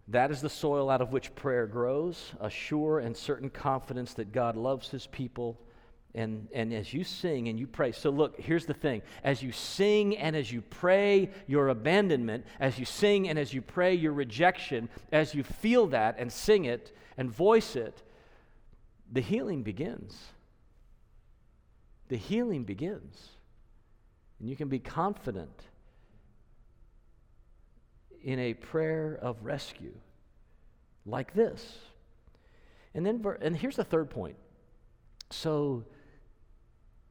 That 0.07 0.31
is 0.31 0.41
the 0.41 0.49
soil 0.49 0.89
out 0.89 1.01
of 1.01 1.11
which 1.11 1.35
prayer 1.35 1.67
grows, 1.67 2.31
a 2.39 2.49
sure 2.49 2.99
and 2.99 3.15
certain 3.15 3.49
confidence 3.49 4.15
that 4.15 4.31
God 4.31 4.55
loves 4.55 4.89
his 4.89 5.05
people. 5.05 5.59
And, 6.15 6.47
and 6.53 6.73
as 6.73 6.91
you 6.93 7.03
sing 7.03 7.49
and 7.49 7.59
you 7.59 7.67
pray, 7.67 7.91
so 7.91 8.09
look, 8.09 8.39
here's 8.39 8.65
the 8.65 8.73
thing. 8.73 9.03
As 9.23 9.43
you 9.43 9.51
sing 9.51 10.17
and 10.17 10.35
as 10.35 10.51
you 10.51 10.61
pray 10.61 11.29
your 11.45 11.69
abandonment, 11.69 12.45
as 12.59 12.79
you 12.79 12.85
sing 12.85 13.29
and 13.29 13.37
as 13.37 13.53
you 13.53 13.61
pray 13.61 13.93
your 13.93 14.13
rejection, 14.13 14.89
as 15.11 15.35
you 15.35 15.43
feel 15.43 15.87
that 15.87 16.15
and 16.17 16.31
sing 16.31 16.65
it 16.65 16.95
and 17.17 17.31
voice 17.31 17.75
it, 17.75 18.01
the 19.11 19.21
healing 19.21 19.61
begins. 19.61 20.17
The 22.07 22.17
healing 22.17 22.63
begins. 22.63 23.29
And 24.39 24.49
you 24.49 24.55
can 24.55 24.67
be 24.67 24.79
confident 24.79 25.63
in 28.23 28.39
a 28.39 28.55
prayer 28.55 29.17
of 29.21 29.43
rescue 29.43 29.93
like 31.05 31.33
this. 31.33 31.77
And 32.95 33.05
then 33.05 33.23
and 33.41 33.55
here's 33.55 33.75
the 33.75 33.83
third 33.83 34.09
point. 34.09 34.37
So 35.29 35.85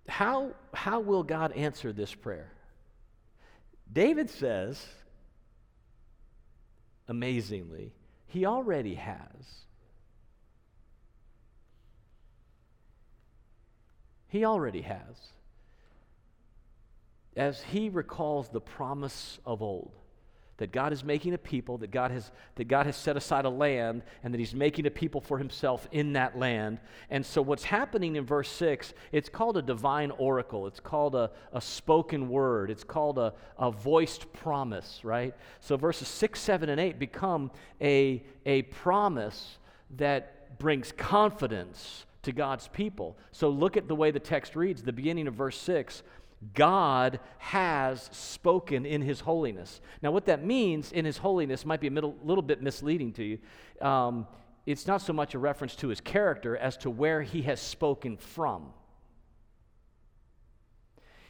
how 0.08 0.52
how 0.72 1.00
will 1.00 1.22
God 1.22 1.52
answer 1.52 1.92
this 1.92 2.14
prayer? 2.14 2.50
David 3.92 4.30
says 4.30 4.84
amazingly, 7.06 7.92
he 8.26 8.44
already 8.44 8.94
has. 8.94 9.64
He 14.28 14.44
already 14.44 14.82
has. 14.82 15.16
As 17.36 17.62
he 17.62 17.88
recalls 17.88 18.48
the 18.48 18.60
promise 18.60 19.38
of 19.46 19.62
old 19.62 19.92
that 20.58 20.72
God 20.72 20.92
is 20.92 21.04
making 21.04 21.34
a 21.34 21.38
people, 21.38 21.78
that 21.78 21.90
God 21.90 22.10
has, 22.10 22.30
that 22.56 22.66
God 22.66 22.86
has 22.86 22.96
set 22.96 23.16
aside 23.16 23.44
a 23.44 23.50
land, 23.50 24.02
and 24.22 24.34
that 24.34 24.38
He's 24.38 24.54
making 24.54 24.86
a 24.86 24.90
people 24.90 25.20
for 25.20 25.38
Himself 25.38 25.88
in 25.92 26.12
that 26.12 26.36
land. 26.36 26.80
And 27.10 27.24
so, 27.24 27.40
what's 27.40 27.64
happening 27.64 28.16
in 28.16 28.26
verse 28.26 28.48
6, 28.50 28.92
it's 29.12 29.28
called 29.28 29.56
a 29.56 29.62
divine 29.62 30.10
oracle. 30.12 30.66
It's 30.66 30.80
called 30.80 31.14
a, 31.14 31.30
a 31.52 31.60
spoken 31.60 32.28
word. 32.28 32.70
It's 32.70 32.84
called 32.84 33.18
a, 33.18 33.32
a 33.56 33.70
voiced 33.70 34.32
promise, 34.32 35.00
right? 35.04 35.34
So, 35.60 35.76
verses 35.76 36.08
6, 36.08 36.40
7, 36.40 36.68
and 36.68 36.80
8 36.80 36.98
become 36.98 37.52
a, 37.80 38.22
a 38.44 38.62
promise 38.62 39.58
that 39.96 40.58
brings 40.58 40.92
confidence 40.92 42.04
to 42.22 42.32
God's 42.32 42.66
people. 42.66 43.16
So, 43.30 43.48
look 43.48 43.76
at 43.76 43.86
the 43.86 43.94
way 43.94 44.10
the 44.10 44.18
text 44.18 44.56
reads, 44.56 44.82
the 44.82 44.92
beginning 44.92 45.28
of 45.28 45.34
verse 45.34 45.56
6 45.56 46.02
God 46.55 47.20
has 47.38 48.09
spoken 48.12 48.87
in 48.87 49.03
His 49.03 49.20
holiness. 49.20 49.81
Now, 50.03 50.11
what 50.11 50.27
that 50.27 50.44
means 50.44 50.92
in 50.92 51.05
His 51.05 51.18
holiness 51.18 51.66
might 51.66 51.81
be 51.81 51.88
a 51.88 51.90
middle, 51.90 52.16
little 52.22 52.42
bit 52.42 52.62
misleading 52.62 53.12
to 53.14 53.24
you. 53.24 53.38
Um, 53.87 54.27
it's 54.66 54.87
not 54.87 55.03
so 55.03 55.12
much 55.12 55.35
a 55.35 55.38
reference 55.38 55.74
to 55.77 55.88
His 55.88 56.01
character 56.01 56.57
as 56.57 56.77
to 56.79 56.90
where 56.90 57.22
He 57.22 57.42
has 57.42 57.61
spoken 57.61 58.16
from. 58.16 58.66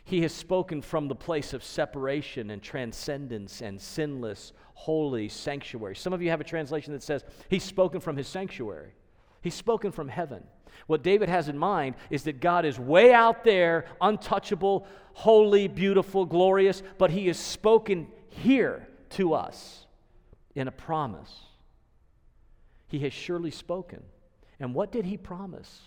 He 0.05 0.23
has 0.23 0.33
spoken 0.33 0.81
from 0.81 1.09
the 1.09 1.15
place 1.15 1.53
of 1.53 1.63
separation 1.63 2.51
and 2.51 2.63
transcendence 2.63 3.61
and 3.61 3.81
sinless, 3.81 4.53
holy 4.75 5.29
sanctuary. 5.29 5.97
Some 5.97 6.13
of 6.13 6.23
you 6.23 6.31
have 6.31 6.41
a 6.41 6.45
translation 6.45 6.93
that 6.95 7.03
says, 7.03 7.25
He's 7.49 7.65
spoken 7.65 8.01
from 8.01 8.17
His 8.17 8.29
sanctuary. 8.29 8.93
He's 9.41 9.55
spoken 9.55 9.93
from 9.93 10.09
heaven. 10.09 10.45
What 10.87 11.03
David 11.03 11.29
has 11.29 11.49
in 11.49 11.59
mind 11.59 11.97
is 12.11 12.25
that 12.25 12.41
God 12.41 12.65
is 12.65 12.79
way 12.79 13.13
out 13.13 13.45
there, 13.45 13.87
untouchable, 14.01 14.87
holy, 15.13 15.69
beautiful, 15.69 16.25
glorious, 16.25 16.83
but 16.99 17.11
he 17.11 17.27
has 17.27 17.39
spoken 17.39 18.09
here 18.29 18.89
to 19.11 19.35
us 19.35 19.87
in 20.55 20.69
a 20.69 20.73
promise. 20.73 21.35
He 22.87 23.01
has 23.01 23.13
surely 23.13 23.51
spoken. 23.51 24.03
And 24.61 24.75
what 24.75 24.93
did 24.93 25.05
he 25.05 25.17
promise? 25.17 25.83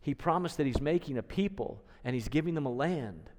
He 0.00 0.14
promised 0.14 0.58
that 0.58 0.66
he's 0.66 0.80
making 0.80 1.16
a 1.18 1.22
people 1.22 1.82
and 2.04 2.14
he's 2.14 2.28
giving 2.28 2.54
them 2.54 2.66
a 2.66 2.72
land. 2.72 3.30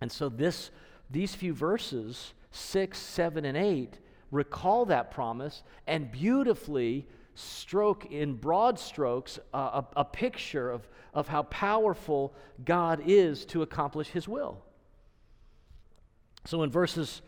And 0.00 0.10
so 0.10 0.28
this 0.28 0.70
these 1.10 1.34
few 1.34 1.52
verses, 1.52 2.32
6, 2.50 2.98
7 2.98 3.44
and 3.44 3.56
8 3.56 3.98
recall 4.30 4.86
that 4.86 5.10
promise 5.10 5.62
and 5.86 6.10
beautifully 6.10 7.06
stroke 7.34 8.06
in 8.06 8.34
broad 8.34 8.78
strokes 8.78 9.38
uh, 9.52 9.82
a, 9.96 10.00
a 10.00 10.04
picture 10.04 10.70
of, 10.70 10.88
of 11.12 11.28
how 11.28 11.42
powerful 11.44 12.34
God 12.64 13.02
is 13.06 13.44
to 13.46 13.62
accomplish 13.62 14.08
his 14.08 14.28
will. 14.28 14.62
So 16.44 16.62
in 16.62 16.70
verses 16.70 17.22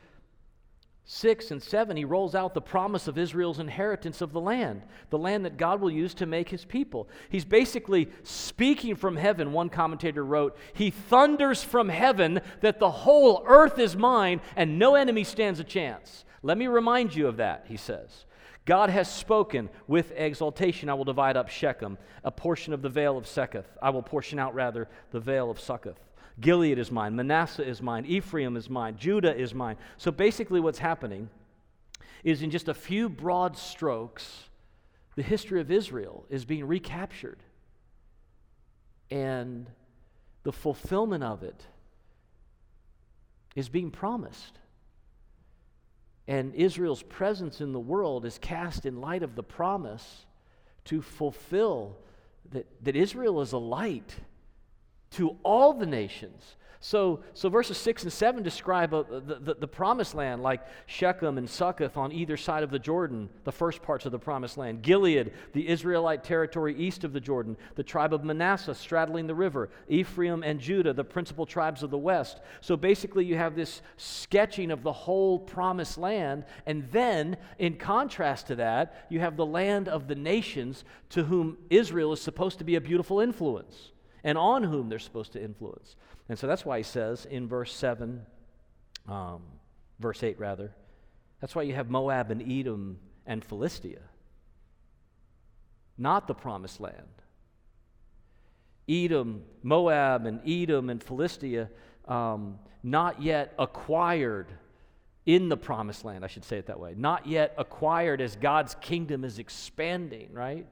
6 1.08 1.52
and 1.52 1.62
7, 1.62 1.96
he 1.96 2.04
rolls 2.04 2.34
out 2.34 2.52
the 2.52 2.60
promise 2.60 3.06
of 3.06 3.16
Israel's 3.16 3.60
inheritance 3.60 4.20
of 4.20 4.32
the 4.32 4.40
land, 4.40 4.82
the 5.10 5.18
land 5.18 5.44
that 5.44 5.56
God 5.56 5.80
will 5.80 5.90
use 5.90 6.14
to 6.14 6.26
make 6.26 6.48
his 6.48 6.64
people. 6.64 7.08
He's 7.28 7.44
basically 7.44 8.08
speaking 8.24 8.96
from 8.96 9.16
heaven, 9.16 9.52
one 9.52 9.68
commentator 9.68 10.24
wrote. 10.24 10.56
He 10.74 10.90
thunders 10.90 11.62
from 11.62 11.88
heaven 11.88 12.40
that 12.60 12.80
the 12.80 12.90
whole 12.90 13.44
earth 13.46 13.78
is 13.78 13.96
mine 13.96 14.40
and 14.56 14.80
no 14.80 14.96
enemy 14.96 15.22
stands 15.22 15.60
a 15.60 15.64
chance. 15.64 16.24
Let 16.42 16.58
me 16.58 16.66
remind 16.66 17.14
you 17.14 17.28
of 17.28 17.38
that, 17.38 17.66
he 17.68 17.76
says. 17.76 18.25
God 18.66 18.90
has 18.90 19.10
spoken 19.10 19.70
with 19.86 20.12
exaltation. 20.16 20.90
I 20.90 20.94
will 20.94 21.04
divide 21.04 21.36
up 21.36 21.48
Shechem, 21.48 21.96
a 22.24 22.30
portion 22.30 22.74
of 22.74 22.82
the 22.82 22.88
vale 22.88 23.16
of 23.16 23.26
Succoth. 23.26 23.78
I 23.80 23.90
will 23.90 24.02
portion 24.02 24.38
out, 24.38 24.54
rather, 24.54 24.88
the 25.12 25.20
vale 25.20 25.50
of 25.50 25.58
Succoth. 25.58 26.00
Gilead 26.40 26.78
is 26.78 26.90
mine, 26.90 27.16
Manasseh 27.16 27.66
is 27.66 27.80
mine, 27.80 28.04
Ephraim 28.04 28.56
is 28.56 28.68
mine, 28.68 28.96
Judah 28.98 29.34
is 29.34 29.54
mine. 29.54 29.76
So 29.96 30.10
basically, 30.10 30.60
what's 30.60 30.80
happening 30.80 31.30
is 32.24 32.42
in 32.42 32.50
just 32.50 32.68
a 32.68 32.74
few 32.74 33.08
broad 33.08 33.56
strokes, 33.56 34.48
the 35.14 35.22
history 35.22 35.60
of 35.60 35.70
Israel 35.70 36.26
is 36.28 36.44
being 36.44 36.66
recaptured. 36.66 37.42
And 39.10 39.66
the 40.42 40.52
fulfillment 40.52 41.22
of 41.22 41.44
it 41.44 41.62
is 43.54 43.68
being 43.68 43.92
promised. 43.92 44.58
And 46.28 46.54
Israel's 46.54 47.02
presence 47.02 47.60
in 47.60 47.72
the 47.72 47.80
world 47.80 48.24
is 48.24 48.38
cast 48.38 48.86
in 48.86 49.00
light 49.00 49.22
of 49.22 49.36
the 49.36 49.42
promise 49.42 50.26
to 50.86 51.00
fulfill 51.00 51.96
that, 52.50 52.66
that 52.84 52.96
Israel 52.96 53.40
is 53.40 53.52
a 53.52 53.58
light 53.58 54.16
to 55.12 55.36
all 55.42 55.72
the 55.72 55.86
nations. 55.86 56.56
So, 56.80 57.20
so 57.32 57.48
verses 57.48 57.78
6 57.78 58.04
and 58.04 58.12
7 58.12 58.42
describe 58.42 58.92
a, 58.92 59.04
the, 59.04 59.36
the, 59.36 59.54
the, 59.54 59.68
promised 59.68 60.14
land 60.14 60.42
like 60.42 60.60
Shechem 60.86 61.38
and 61.38 61.48
Succoth 61.48 61.96
on 61.96 62.12
either 62.12 62.36
side 62.36 62.62
of 62.62 62.70
the 62.70 62.78
Jordan, 62.78 63.28
the 63.44 63.52
first 63.52 63.82
parts 63.82 64.04
of 64.04 64.12
the 64.12 64.18
promised 64.18 64.58
land. 64.58 64.82
Gilead, 64.82 65.32
the 65.52 65.66
Israelite 65.68 66.22
territory 66.22 66.76
east 66.76 67.02
of 67.04 67.12
the 67.12 67.20
Jordan. 67.20 67.56
The 67.76 67.82
tribe 67.82 68.12
of 68.12 68.24
Manasseh 68.24 68.74
straddling 68.74 69.26
the 69.26 69.34
river. 69.34 69.70
Ephraim 69.88 70.42
and 70.42 70.60
Judah, 70.60 70.92
the 70.92 71.04
principal 71.04 71.46
tribes 71.46 71.82
of 71.82 71.90
the 71.90 71.98
west. 71.98 72.40
So 72.60 72.76
basically, 72.76 73.24
you 73.24 73.36
have 73.36 73.56
this 73.56 73.80
sketching 73.96 74.70
of 74.70 74.82
the 74.82 74.92
whole 74.92 75.38
promised 75.38 75.98
land. 75.98 76.44
And 76.66 76.88
then, 76.92 77.36
in 77.58 77.76
contrast 77.76 78.48
to 78.48 78.56
that, 78.56 79.06
you 79.08 79.20
have 79.20 79.36
the 79.36 79.46
land 79.46 79.88
of 79.88 80.08
the 80.08 80.14
nations 80.14 80.84
to 81.10 81.24
whom 81.24 81.56
Israel 81.70 82.12
is 82.12 82.20
supposed 82.20 82.58
to 82.58 82.64
be 82.64 82.76
a 82.76 82.80
beautiful 82.80 83.20
influence 83.20 83.92
and 84.26 84.36
on 84.36 84.64
whom 84.64 84.88
they're 84.88 84.98
supposed 84.98 85.32
to 85.32 85.42
influence. 85.42 85.96
And 86.28 86.38
so 86.38 86.46
that's 86.46 86.64
why 86.64 86.78
he 86.78 86.82
says 86.82 87.24
in 87.24 87.46
verse 87.46 87.72
7, 87.72 88.24
um, 89.08 89.42
verse 90.00 90.22
8 90.22 90.38
rather, 90.38 90.72
that's 91.40 91.54
why 91.54 91.62
you 91.62 91.74
have 91.74 91.90
Moab 91.90 92.30
and 92.30 92.42
Edom 92.50 92.98
and 93.26 93.44
Philistia, 93.44 94.00
not 95.98 96.26
the 96.26 96.34
promised 96.34 96.80
land. 96.80 97.06
Edom, 98.88 99.42
Moab, 99.62 100.26
and 100.26 100.40
Edom 100.48 100.90
and 100.90 101.02
Philistia, 101.02 101.68
um, 102.06 102.58
not 102.82 103.20
yet 103.20 103.52
acquired 103.58 104.52
in 105.26 105.48
the 105.48 105.56
promised 105.56 106.04
land, 106.04 106.24
I 106.24 106.28
should 106.28 106.44
say 106.44 106.56
it 106.56 106.66
that 106.66 106.78
way. 106.78 106.94
Not 106.96 107.26
yet 107.26 107.52
acquired 107.58 108.20
as 108.20 108.36
God's 108.36 108.76
kingdom 108.76 109.24
is 109.24 109.40
expanding, 109.40 110.32
right? 110.32 110.66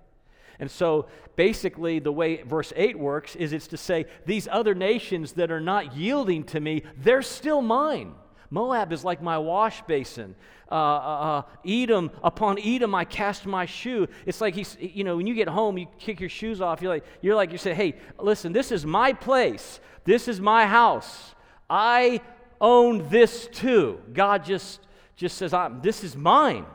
And 0.58 0.70
so 0.70 1.06
basically, 1.36 1.98
the 1.98 2.12
way 2.12 2.42
verse 2.42 2.72
8 2.76 2.98
works 2.98 3.36
is 3.36 3.52
it's 3.52 3.68
to 3.68 3.76
say, 3.76 4.06
these 4.26 4.48
other 4.50 4.74
nations 4.74 5.32
that 5.32 5.50
are 5.50 5.60
not 5.60 5.96
yielding 5.96 6.44
to 6.44 6.60
me, 6.60 6.82
they're 6.96 7.22
still 7.22 7.62
mine. 7.62 8.14
Moab 8.50 8.92
is 8.92 9.04
like 9.04 9.20
my 9.20 9.38
wash 9.38 9.82
basin. 9.82 10.36
Uh, 10.70 10.74
uh, 10.74 10.78
uh, 10.78 11.42
Edom, 11.66 12.10
upon 12.22 12.58
Edom, 12.58 12.94
I 12.94 13.04
cast 13.04 13.46
my 13.46 13.66
shoe. 13.66 14.06
It's 14.26 14.40
like 14.40 14.54
he's, 14.54 14.76
you 14.80 15.04
know, 15.04 15.16
when 15.16 15.26
you 15.26 15.34
get 15.34 15.48
home, 15.48 15.76
you 15.76 15.86
kick 15.98 16.20
your 16.20 16.28
shoes 16.28 16.60
off. 16.60 16.80
You're 16.80 16.92
like, 16.92 17.04
you're 17.20 17.34
like, 17.34 17.52
you 17.52 17.58
say, 17.58 17.74
hey, 17.74 17.94
listen, 18.18 18.52
this 18.52 18.72
is 18.72 18.86
my 18.86 19.12
place. 19.12 19.80
This 20.04 20.28
is 20.28 20.40
my 20.40 20.66
house. 20.66 21.34
I 21.68 22.20
own 22.60 23.08
this 23.08 23.48
too. 23.48 24.00
God 24.12 24.44
just, 24.44 24.80
just 25.16 25.36
says, 25.36 25.52
I'm, 25.52 25.80
this 25.82 26.04
is 26.04 26.16
mine. 26.16 26.66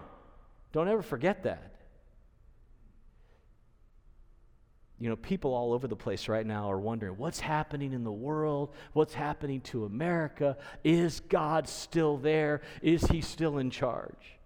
Don't 0.71 0.87
ever 0.87 1.01
forget 1.01 1.43
that. 1.43 1.68
You 4.99 5.07
know, 5.09 5.15
people 5.15 5.53
all 5.53 5.71
over 5.71 5.87
the 5.87 5.95
place 5.95 6.27
right 6.27 6.45
now 6.45 6.69
are 6.69 6.79
wondering 6.79 7.17
what's 7.17 7.39
happening 7.39 7.93
in 7.93 8.03
the 8.03 8.11
world? 8.11 8.73
What's 8.91 9.13
happening 9.13 9.61
to 9.61 9.85
America? 9.85 10.57
Is 10.83 11.21
God 11.21 11.69
still 11.69 12.17
there? 12.17 12.61
Is 12.81 13.03
He 13.03 13.21
still 13.21 13.59
in 13.59 13.69
charge? 13.69 14.37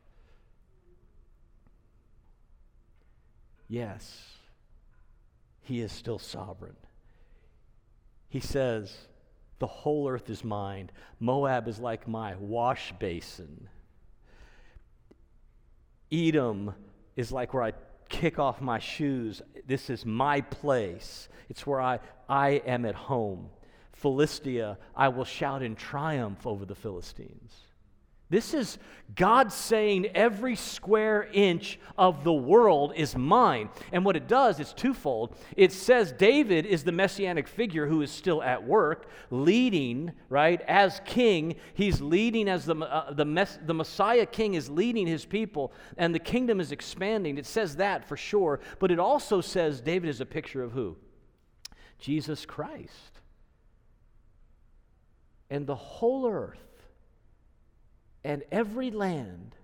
Yes, 3.67 4.37
He 5.61 5.81
is 5.81 5.91
still 5.91 6.19
sovereign. 6.19 6.75
He 8.29 8.39
says, 8.39 8.95
The 9.57 9.67
whole 9.67 10.07
earth 10.07 10.29
is 10.29 10.43
mine. 10.43 10.91
Moab 11.19 11.67
is 11.67 11.79
like 11.79 12.07
my 12.07 12.35
wash 12.35 12.93
basin. 12.99 13.69
Edom 16.11 16.75
is 17.15 17.31
like 17.31 17.55
where 17.55 17.63
I 17.63 17.73
kick 18.13 18.37
off 18.37 18.61
my 18.61 18.77
shoes. 18.77 19.41
This 19.65 19.89
is 19.89 20.05
my 20.05 20.41
place. 20.41 21.27
It's 21.49 21.65
where 21.65 21.81
I, 21.81 21.99
I 22.29 22.61
am 22.65 22.85
at 22.85 22.93
home. 22.93 23.49
Philistia, 23.91 24.77
I 24.95 25.07
will 25.09 25.25
shout 25.25 25.63
in 25.63 25.75
triumph 25.75 26.45
over 26.45 26.63
the 26.63 26.75
Philistines. 26.75 27.53
This 28.33 28.55
is 28.55 28.79
God 29.13 29.53
saying 29.53 30.07
every 30.15 30.55
square 30.55 31.29
inch 31.33 31.77
of 31.99 32.23
the 32.23 32.33
world 32.33 32.93
is 32.95 33.15
mine. 33.15 33.69
And 33.91 34.03
what 34.03 34.15
it 34.15 34.27
does 34.27 34.59
is 34.59 34.73
twofold. 34.73 35.37
It 35.55 35.71
says 35.71 36.11
David 36.11 36.65
is 36.65 36.83
the 36.83 36.91
messianic 36.91 37.47
figure 37.47 37.85
who 37.85 38.01
is 38.01 38.09
still 38.09 38.41
at 38.41 38.65
work, 38.65 39.07
leading, 39.29 40.13
right, 40.29 40.59
as 40.61 40.99
king. 41.05 41.57
He's 41.75 42.01
leading 42.01 42.49
as 42.49 42.65
the, 42.65 42.75
uh, 42.75 43.13
the, 43.13 43.23
mess, 43.23 43.59
the 43.63 43.75
Messiah 43.75 44.25
king 44.25 44.55
is 44.55 44.67
leading 44.67 45.05
his 45.05 45.25
people, 45.25 45.71
and 45.95 46.15
the 46.15 46.17
kingdom 46.17 46.59
is 46.59 46.71
expanding. 46.71 47.37
It 47.37 47.45
says 47.45 47.75
that 47.75 48.03
for 48.03 48.17
sure. 48.17 48.61
But 48.79 48.89
it 48.89 48.97
also 48.97 49.41
says 49.41 49.79
David 49.79 50.09
is 50.09 50.21
a 50.21 50.25
picture 50.25 50.63
of 50.63 50.71
who? 50.71 50.97
Jesus 51.99 52.47
Christ. 52.47 53.19
And 55.51 55.67
the 55.67 55.75
whole 55.75 56.27
earth 56.27 56.72
and 58.23 58.43
every 58.51 58.91
land 58.91 59.55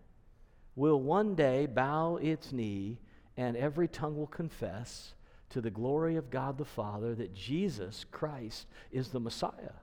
will 0.75 0.99
one 1.01 1.35
day 1.35 1.65
bow 1.65 2.17
its 2.17 2.51
knee, 2.51 2.99
and 3.37 3.55
every 3.57 3.87
tongue 3.87 4.17
will 4.17 4.27
confess 4.27 5.13
to 5.49 5.61
the 5.61 5.69
glory 5.69 6.15
of 6.15 6.29
God 6.29 6.57
the 6.57 6.65
Father 6.65 7.15
that 7.15 7.33
Jesus 7.33 8.05
Christ 8.11 8.67
is 8.91 9.09
the 9.09 9.19
Messiah. 9.19 9.73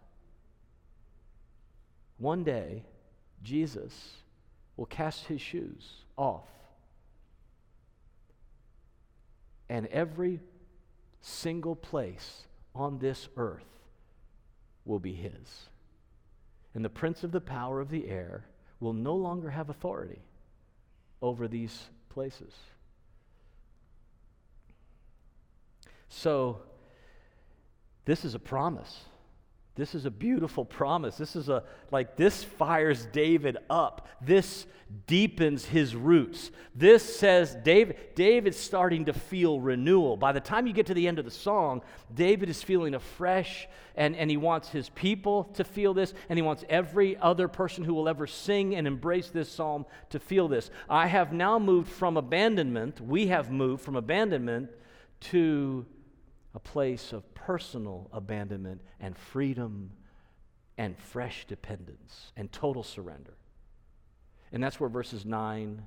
One 2.19 2.45
day, 2.45 2.85
Jesus 3.43 4.13
will 4.77 4.87
cast 4.87 5.27
his 5.27 5.41
shoes 5.41 6.05
off, 6.17 6.49
and 9.69 9.87
every 9.89 10.41
single 11.21 11.77
place 11.77 12.47
on 12.75 12.99
this 12.99 13.29
earth 13.37 13.65
will 14.85 15.01
be 15.01 15.13
his. 15.13 15.69
And 16.75 16.85
the 16.85 16.91
prince 16.91 17.25
of 17.25 17.33
the 17.33 17.41
power 17.41 17.81
of 17.81 17.91
the 17.91 18.09
air 18.09 18.45
will 18.81 18.93
no 18.93 19.15
longer 19.15 19.51
have 19.51 19.71
authority 19.71 20.21
over 21.23 21.49
these 21.49 21.85
places. 22.09 22.53
So, 26.09 26.61
this 28.05 28.25
is 28.25 28.35
a 28.35 28.39
promise. 28.39 29.01
This 29.77 29.95
is 29.95 30.07
a 30.07 30.11
beautiful 30.11 30.65
promise. 30.65 31.17
This 31.17 31.37
is 31.37 31.51
a, 31.51 31.63
like, 31.91 32.17
this 32.17 32.43
fires 32.43 33.07
David 33.13 33.59
up. 33.69 34.09
This 34.23 34.67
deepens 35.07 35.67
his 35.67 35.95
roots. 35.95 36.51
This 36.75 37.19
says 37.19 37.57
David, 37.63 37.97
David's 38.15 38.57
starting 38.57 39.05
to 39.07 39.13
feel 39.13 39.61
renewal. 39.61 40.17
By 40.17 40.33
the 40.33 40.41
time 40.41 40.67
you 40.67 40.73
get 40.73 40.87
to 40.87 40.95
the 40.95 41.07
end 41.07 41.19
of 41.19 41.27
the 41.27 41.31
song, 41.31 41.83
David 42.15 42.49
is 42.49 42.63
feeling 42.63 42.95
afresh 42.95 43.69
and, 43.97 44.17
and 44.17 44.31
he 44.31 44.37
wants 44.37 44.69
his 44.71 44.89
people 44.91 45.45
to 45.55 45.65
feel 45.65 45.93
this 45.93 46.15
and 46.29 46.39
he 46.39 46.43
wants 46.43 46.65
every 46.69 47.17
other 47.19 47.49
person 47.49 47.85
who 47.85 47.93
will 47.93 48.09
ever 48.09 48.27
sing 48.27 48.75
and 48.77 48.87
embrace 48.87 49.29
this 49.29 49.51
psalm 49.51 49.85
to 50.11 50.19
feel 50.19 50.49
this. 50.49 50.71
I 50.89 51.07
have 51.07 51.33
now 51.33 51.59
moved 51.59 51.91
from 51.91 52.17
abandonment, 52.17 53.01
we 53.01 53.27
have 53.27 53.51
moved 53.51 53.83
from 53.83 53.97
abandonment 53.97 54.71
to 55.21 55.85
a 56.57 56.59
place 56.59 57.13
of 57.13 57.35
personal 57.35 58.09
abandonment 58.15 58.81
and 58.99 59.17
freedom 59.17 59.91
and 60.79 60.99
fresh 60.99 61.45
dependence 61.47 62.33
and 62.35 62.51
total 62.51 62.83
surrender. 62.83 63.35
And 64.53 64.65
that's 64.65 64.81
where 64.81 64.89
verses 64.89 65.27
9 65.27 65.83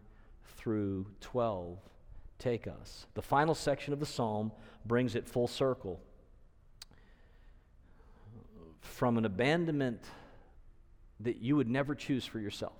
through 0.57 1.07
12 1.21 1.79
take 2.37 2.67
us. 2.67 3.07
The 3.15 3.21
final 3.23 3.55
section 3.55 3.93
of 3.93 3.99
the 3.99 4.05
psalm 4.05 4.51
brings 4.85 5.15
it 5.15 5.27
full 5.27 5.47
circle. 5.47 5.99
From 8.81 9.17
an 9.17 9.25
abandonment 9.25 10.03
that 11.19 11.37
you 11.37 11.55
would 11.55 11.67
never 11.67 11.95
choose 11.95 12.25
for 12.25 12.39
yourself, 12.39 12.77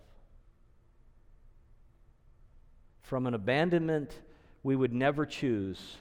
from 3.02 3.26
an 3.26 3.34
abandonment 3.34 4.14
we 4.62 4.76
would 4.76 4.94
never 4.94 5.26
choose 5.26 5.98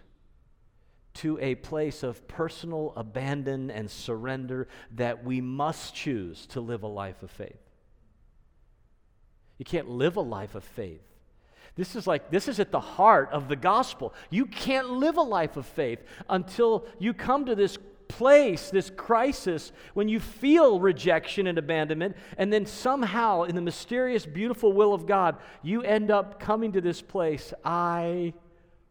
to 1.15 1.39
a 1.41 1.57
place 1.57 2.03
of 2.03 2.27
personal 2.29 2.93
abandon 2.97 3.71
and 3.71 3.91
surrender 3.91 4.69
that 4.95 5.25
we 5.25 5.41
must 5.41 5.95
choose 5.95 6.47
to 6.47 6.61
live 6.61 6.83
a 6.83 6.89
life 6.89 7.23
of 7.23 7.31
faith. 7.31 7.59
You 9.59 9.65
can't 9.65 9.89
live 9.89 10.17
a 10.17 10.21
life 10.21 10.55
of 10.55 10.63
faith 10.65 11.03
This 11.79 11.95
is 11.95 12.09
like, 12.09 12.31
this 12.33 12.49
is 12.49 12.59
at 12.59 12.73
the 12.73 12.81
heart 12.81 13.31
of 13.31 13.49
the 13.49 13.55
gospel. 13.55 14.13
You 14.31 14.47
can't 14.47 14.91
live 14.91 15.17
a 15.17 15.23
life 15.23 15.57
of 15.57 15.65
faith 15.65 16.01
until 16.29 16.87
you 16.99 17.15
come 17.15 17.47
to 17.47 17.55
this 17.55 17.79
place, 18.09 18.71
this 18.71 18.91
crisis, 18.91 19.71
when 19.95 20.09
you 20.09 20.19
feel 20.19 20.81
rejection 20.81 21.47
and 21.47 21.57
abandonment, 21.57 22.17
and 22.37 22.53
then 22.53 22.67
somehow, 22.67 23.43
in 23.45 23.55
the 23.55 23.61
mysterious, 23.61 24.27
beautiful 24.27 24.73
will 24.73 24.93
of 24.93 25.07
God, 25.07 25.37
you 25.63 25.83
end 25.83 26.11
up 26.11 26.41
coming 26.41 26.73
to 26.73 26.81
this 26.81 27.01
place 27.01 27.53
I 27.65 28.35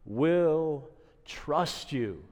will 0.05 0.89
trust 1.27 1.91
you. 1.91 2.23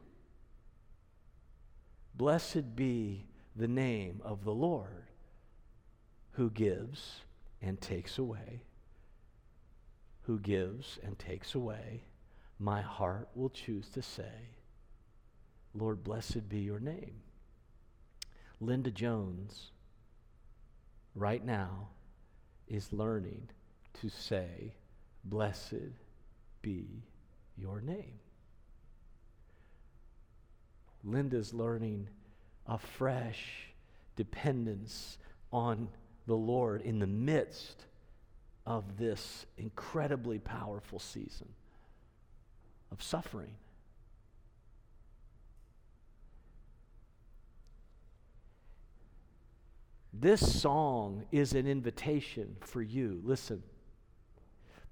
Blessed 2.15 2.75
be 2.75 3.25
the 3.55 3.67
name 3.67 4.21
of 4.23 4.43
the 4.43 4.53
Lord 4.53 5.09
who 6.31 6.49
gives 6.49 7.21
and 7.61 7.79
takes 7.79 8.17
away 8.17 8.61
who 10.25 10.39
gives 10.39 10.99
and 11.03 11.17
takes 11.19 11.53
away, 11.53 12.03
my 12.59 12.81
heart 12.81 13.29
will 13.35 13.49
choose 13.49 13.89
to 13.89 14.01
say, 14.01 14.49
Lord, 15.73 16.03
blessed 16.03 16.49
be 16.49 16.59
your 16.59 16.79
name. 16.79 17.21
Linda 18.59 18.89
Jones, 18.89 19.71
right 21.13 21.43
now, 21.43 21.89
is 22.67 22.91
learning 22.91 23.49
to 24.01 24.09
say, 24.09 24.73
Blessed 25.23 25.93
be 26.61 27.03
your 27.57 27.81
name. 27.81 28.19
Linda's 31.05 31.53
learning 31.53 32.07
a 32.65 32.77
fresh 32.77 33.73
dependence 34.15 35.17
on 35.51 35.87
the 36.25 36.35
Lord 36.35 36.81
in 36.81 36.99
the 36.99 37.07
midst 37.07 37.85
of 38.65 38.97
this 38.97 39.45
incredibly 39.57 40.39
powerful 40.39 40.97
season 40.97 41.47
of 42.91 43.03
suffering. 43.03 43.51
This 50.11 50.61
song 50.61 51.25
is 51.31 51.53
an 51.53 51.67
invitation 51.67 52.55
for 52.61 52.81
you. 52.81 53.21
Listen. 53.23 53.61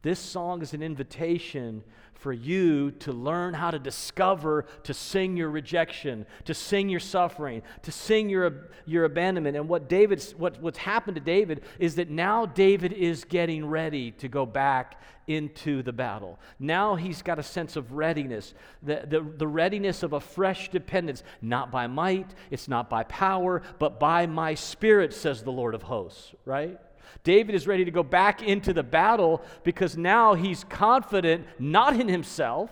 This 0.03 0.19
song 0.19 0.61
is 0.61 0.73
an 0.73 0.83
invitation 0.83 1.81
for 2.13 2.33
you 2.33 2.91
to 2.91 3.13
learn 3.13 3.53
how 3.53 3.71
to 3.71 3.79
discover, 3.79 4.65
to 4.83 4.93
sing 4.93 5.35
your 5.37 5.49
rejection, 5.49 6.25
to 6.43 6.53
sing 6.53 6.89
your 6.89 6.99
suffering, 6.99 7.61
to 7.83 7.91
sing 7.91 8.29
your, 8.29 8.69
your 8.85 9.05
abandonment. 9.05 9.55
And 9.55 9.67
what 9.67 9.87
David's, 9.87 10.35
what, 10.35 10.61
what's 10.61 10.77
happened 10.77 11.15
to 11.15 11.21
David 11.21 11.61
is 11.79 11.95
that 11.95 12.09
now 12.09 12.45
David 12.45 12.91
is 12.93 13.23
getting 13.23 13.65
ready 13.65 14.11
to 14.11 14.27
go 14.27 14.45
back 14.45 15.01
into 15.27 15.81
the 15.83 15.93
battle. 15.93 16.37
Now 16.59 16.95
he's 16.95 17.21
got 17.21 17.39
a 17.39 17.43
sense 17.43 17.77
of 17.77 17.93
readiness, 17.93 18.53
the, 18.81 19.05
the, 19.07 19.21
the 19.21 19.47
readiness 19.47 20.03
of 20.03 20.11
a 20.11 20.19
fresh 20.19 20.69
dependence, 20.69 21.23
not 21.41 21.71
by 21.71 21.87
might, 21.87 22.33
it's 22.51 22.67
not 22.67 22.89
by 22.89 23.03
power, 23.03 23.61
but 23.79 24.01
by 24.01 24.27
my 24.27 24.53
spirit, 24.53 25.13
says 25.13 25.43
the 25.43 25.51
Lord 25.51 25.75
of 25.75 25.83
hosts, 25.83 26.33
right? 26.43 26.77
David 27.23 27.55
is 27.55 27.67
ready 27.67 27.85
to 27.85 27.91
go 27.91 28.03
back 28.03 28.41
into 28.41 28.73
the 28.73 28.83
battle 28.83 29.43
because 29.63 29.97
now 29.97 30.33
he's 30.33 30.63
confident 30.63 31.45
not 31.59 31.99
in 31.99 32.07
himself, 32.07 32.71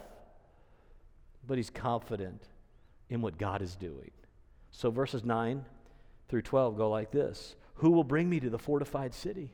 but 1.48 1.58
he's 1.58 1.70
confident 1.70 2.44
in 3.10 3.22
what 3.22 3.38
God 3.38 3.62
is 3.62 3.76
doing. 3.76 4.12
So 4.72 4.90
verses 4.90 5.24
9 5.24 5.66
through 6.30 6.42
12 6.42 6.78
go 6.78 6.90
like 6.90 7.12
this 7.12 7.56
Who 7.76 7.92
will 7.92 8.04
bring 8.04 8.30
me 8.30 8.40
to 8.40 8.50
the 8.50 8.60
fortified 8.60 9.14
city? 9.14 9.54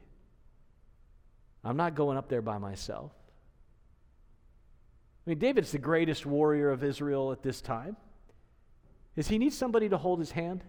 I'm 1.64 1.78
not 1.78 1.96
going 1.96 2.18
up 2.18 2.30
there 2.30 2.42
by 2.42 2.58
myself. 2.58 3.12
I 5.26 5.32
mean, 5.32 5.40
David's 5.40 5.74
the 5.74 5.80
greatest 5.80 6.26
warrior 6.26 6.70
of 6.70 6.84
Israel 6.84 7.34
at 7.34 7.44
this 7.44 7.60
time. 7.60 7.98
Does 9.18 9.28
he 9.28 9.38
need 9.38 9.52
somebody 9.52 9.90
to 9.90 9.98
hold 9.98 10.20
his 10.20 10.32
hand? 10.32 10.64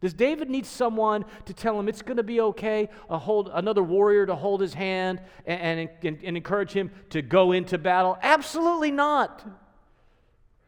Does 0.00 0.14
David 0.14 0.48
need 0.48 0.64
someone 0.64 1.24
to 1.46 1.52
tell 1.52 1.78
him 1.78 1.88
it's 1.88 2.02
going 2.02 2.18
to 2.18 2.22
be 2.22 2.40
okay, 2.40 2.88
a 3.10 3.18
hold, 3.18 3.50
another 3.52 3.82
warrior 3.82 4.26
to 4.26 4.36
hold 4.36 4.60
his 4.60 4.74
hand 4.74 5.20
and, 5.44 5.88
and, 6.02 6.18
and 6.22 6.36
encourage 6.36 6.72
him 6.72 6.92
to 7.10 7.20
go 7.20 7.50
into 7.50 7.78
battle? 7.78 8.16
Absolutely 8.22 8.92
not. 8.92 9.44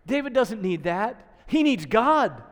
David 0.05 0.33
doesn't 0.33 0.61
need 0.61 0.83
that. 0.83 1.43
He 1.47 1.63
needs 1.63 1.87
God. 1.87 2.43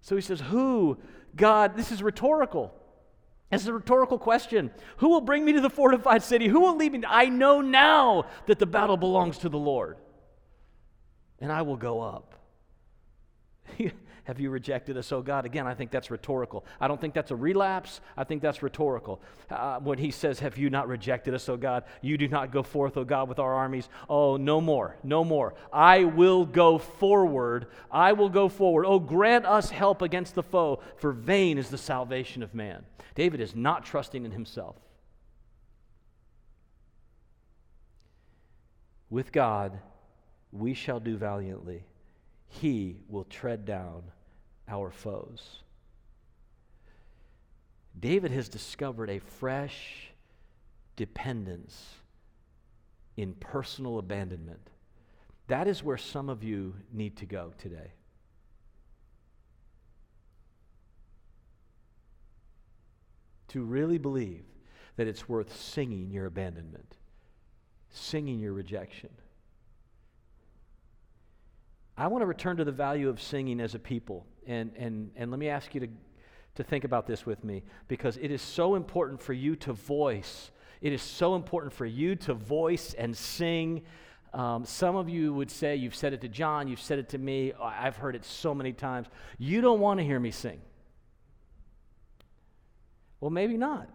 So 0.00 0.14
he 0.14 0.22
says, 0.22 0.40
Who? 0.40 0.98
God, 1.36 1.76
this 1.76 1.92
is 1.92 2.02
rhetorical. 2.02 2.74
Is 3.50 3.68
a 3.68 3.72
rhetorical 3.72 4.18
question. 4.18 4.70
Who 4.96 5.10
will 5.10 5.20
bring 5.20 5.44
me 5.44 5.52
to 5.52 5.60
the 5.60 5.70
fortified 5.70 6.24
city? 6.24 6.48
Who 6.48 6.60
will 6.60 6.76
lead 6.76 6.92
me? 6.92 7.02
I 7.06 7.26
know 7.26 7.60
now 7.60 8.26
that 8.46 8.58
the 8.58 8.66
battle 8.66 8.96
belongs 8.96 9.38
to 9.38 9.48
the 9.48 9.58
Lord, 9.58 9.96
and 11.38 11.52
I 11.52 11.62
will 11.62 11.76
go 11.76 12.00
up. 12.00 12.34
Have 14.24 14.40
you 14.40 14.48
rejected 14.48 14.96
us, 14.96 15.12
O 15.12 15.20
God? 15.20 15.44
Again, 15.44 15.66
I 15.66 15.74
think 15.74 15.90
that's 15.90 16.10
rhetorical. 16.10 16.64
I 16.80 16.88
don't 16.88 16.98
think 16.98 17.12
that's 17.12 17.30
a 17.30 17.36
relapse. 17.36 18.00
I 18.16 18.24
think 18.24 18.40
that's 18.40 18.62
rhetorical. 18.62 19.20
Uh, 19.50 19.78
when 19.80 19.98
he 19.98 20.10
says, 20.10 20.40
Have 20.40 20.56
you 20.56 20.70
not 20.70 20.88
rejected 20.88 21.34
us, 21.34 21.46
O 21.50 21.58
God? 21.58 21.84
You 22.00 22.16
do 22.16 22.26
not 22.26 22.50
go 22.50 22.62
forth, 22.62 22.96
O 22.96 23.04
God, 23.04 23.28
with 23.28 23.38
our 23.38 23.52
armies. 23.52 23.88
Oh, 24.08 24.38
no 24.38 24.62
more, 24.62 24.96
no 25.02 25.24
more. 25.24 25.54
I 25.72 26.04
will 26.04 26.46
go 26.46 26.78
forward. 26.78 27.66
I 27.90 28.14
will 28.14 28.30
go 28.30 28.48
forward. 28.48 28.86
Oh, 28.86 28.98
grant 28.98 29.44
us 29.44 29.68
help 29.68 30.00
against 30.00 30.34
the 30.34 30.42
foe, 30.42 30.80
for 30.96 31.12
vain 31.12 31.58
is 31.58 31.68
the 31.68 31.78
salvation 31.78 32.42
of 32.42 32.54
man. 32.54 32.86
David 33.14 33.40
is 33.40 33.54
not 33.54 33.84
trusting 33.84 34.24
in 34.24 34.30
himself. 34.30 34.76
With 39.10 39.32
God, 39.32 39.78
we 40.50 40.72
shall 40.72 40.98
do 40.98 41.18
valiantly. 41.18 41.84
He 42.46 42.96
will 43.08 43.24
tread 43.24 43.66
down 43.66 44.04
our 44.68 44.90
foes. 44.90 45.60
David 47.98 48.30
has 48.32 48.48
discovered 48.48 49.10
a 49.10 49.18
fresh 49.18 50.10
dependence 50.96 51.94
in 53.16 53.34
personal 53.34 53.98
abandonment. 53.98 54.70
That 55.46 55.68
is 55.68 55.82
where 55.82 55.96
some 55.96 56.28
of 56.28 56.42
you 56.42 56.74
need 56.92 57.16
to 57.18 57.26
go 57.26 57.52
today. 57.58 57.92
To 63.48 63.62
really 63.62 63.98
believe 63.98 64.44
that 64.96 65.06
it's 65.06 65.28
worth 65.28 65.54
singing 65.56 66.10
your 66.10 66.26
abandonment, 66.26 66.96
singing 67.90 68.40
your 68.40 68.52
rejection. 68.52 69.10
I 71.96 72.08
want 72.08 72.22
to 72.22 72.26
return 72.26 72.56
to 72.56 72.64
the 72.64 72.72
value 72.72 73.08
of 73.08 73.20
singing 73.20 73.60
as 73.60 73.74
a 73.74 73.78
people. 73.78 74.26
And, 74.46 74.72
and, 74.76 75.10
and 75.16 75.30
let 75.30 75.38
me 75.38 75.48
ask 75.48 75.74
you 75.74 75.80
to, 75.80 75.88
to 76.56 76.64
think 76.64 76.84
about 76.84 77.06
this 77.06 77.24
with 77.24 77.44
me 77.44 77.62
because 77.88 78.16
it 78.16 78.30
is 78.30 78.42
so 78.42 78.74
important 78.74 79.20
for 79.20 79.32
you 79.32 79.56
to 79.56 79.72
voice. 79.72 80.50
It 80.80 80.92
is 80.92 81.02
so 81.02 81.34
important 81.36 81.72
for 81.72 81.86
you 81.86 82.16
to 82.16 82.34
voice 82.34 82.94
and 82.94 83.16
sing. 83.16 83.82
Um, 84.32 84.64
some 84.64 84.96
of 84.96 85.08
you 85.08 85.32
would 85.32 85.50
say, 85.50 85.76
you've 85.76 85.94
said 85.94 86.12
it 86.12 86.20
to 86.22 86.28
John, 86.28 86.66
you've 86.66 86.80
said 86.80 86.98
it 86.98 87.10
to 87.10 87.18
me, 87.18 87.52
I've 87.62 87.96
heard 87.96 88.16
it 88.16 88.24
so 88.24 88.54
many 88.54 88.72
times. 88.72 89.06
You 89.38 89.60
don't 89.60 89.80
want 89.80 90.00
to 90.00 90.04
hear 90.04 90.18
me 90.18 90.32
sing. 90.32 90.60
Well, 93.20 93.30
maybe 93.30 93.56
not. 93.56 93.88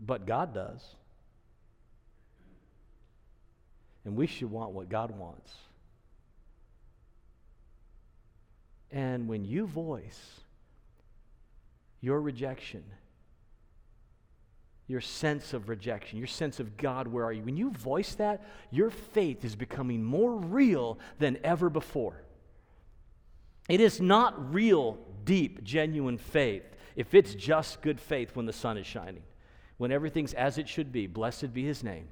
But 0.00 0.26
God 0.26 0.54
does. 0.54 0.82
And 4.04 4.16
we 4.16 4.26
should 4.26 4.50
want 4.50 4.72
what 4.72 4.88
God 4.88 5.10
wants. 5.10 5.52
And 8.90 9.26
when 9.28 9.44
you 9.44 9.66
voice 9.66 10.40
your 12.00 12.20
rejection, 12.20 12.84
your 14.86 15.00
sense 15.00 15.54
of 15.54 15.68
rejection, 15.68 16.18
your 16.18 16.26
sense 16.26 16.60
of 16.60 16.76
God, 16.76 17.08
where 17.08 17.24
are 17.24 17.32
you? 17.32 17.42
When 17.42 17.56
you 17.56 17.70
voice 17.70 18.14
that, 18.16 18.46
your 18.70 18.90
faith 18.90 19.44
is 19.44 19.56
becoming 19.56 20.04
more 20.04 20.34
real 20.34 20.98
than 21.18 21.38
ever 21.42 21.70
before. 21.70 22.22
It 23.68 23.80
is 23.80 24.00
not 24.00 24.52
real, 24.52 24.98
deep, 25.24 25.64
genuine 25.64 26.18
faith 26.18 26.64
if 26.96 27.14
it's 27.14 27.34
just 27.34 27.82
good 27.82 27.98
faith 27.98 28.36
when 28.36 28.46
the 28.46 28.52
sun 28.52 28.76
is 28.76 28.86
shining, 28.86 29.22
when 29.78 29.90
everything's 29.90 30.34
as 30.34 30.58
it 30.58 30.68
should 30.68 30.92
be. 30.92 31.06
Blessed 31.06 31.52
be 31.52 31.64
his 31.64 31.82
name. 31.82 32.08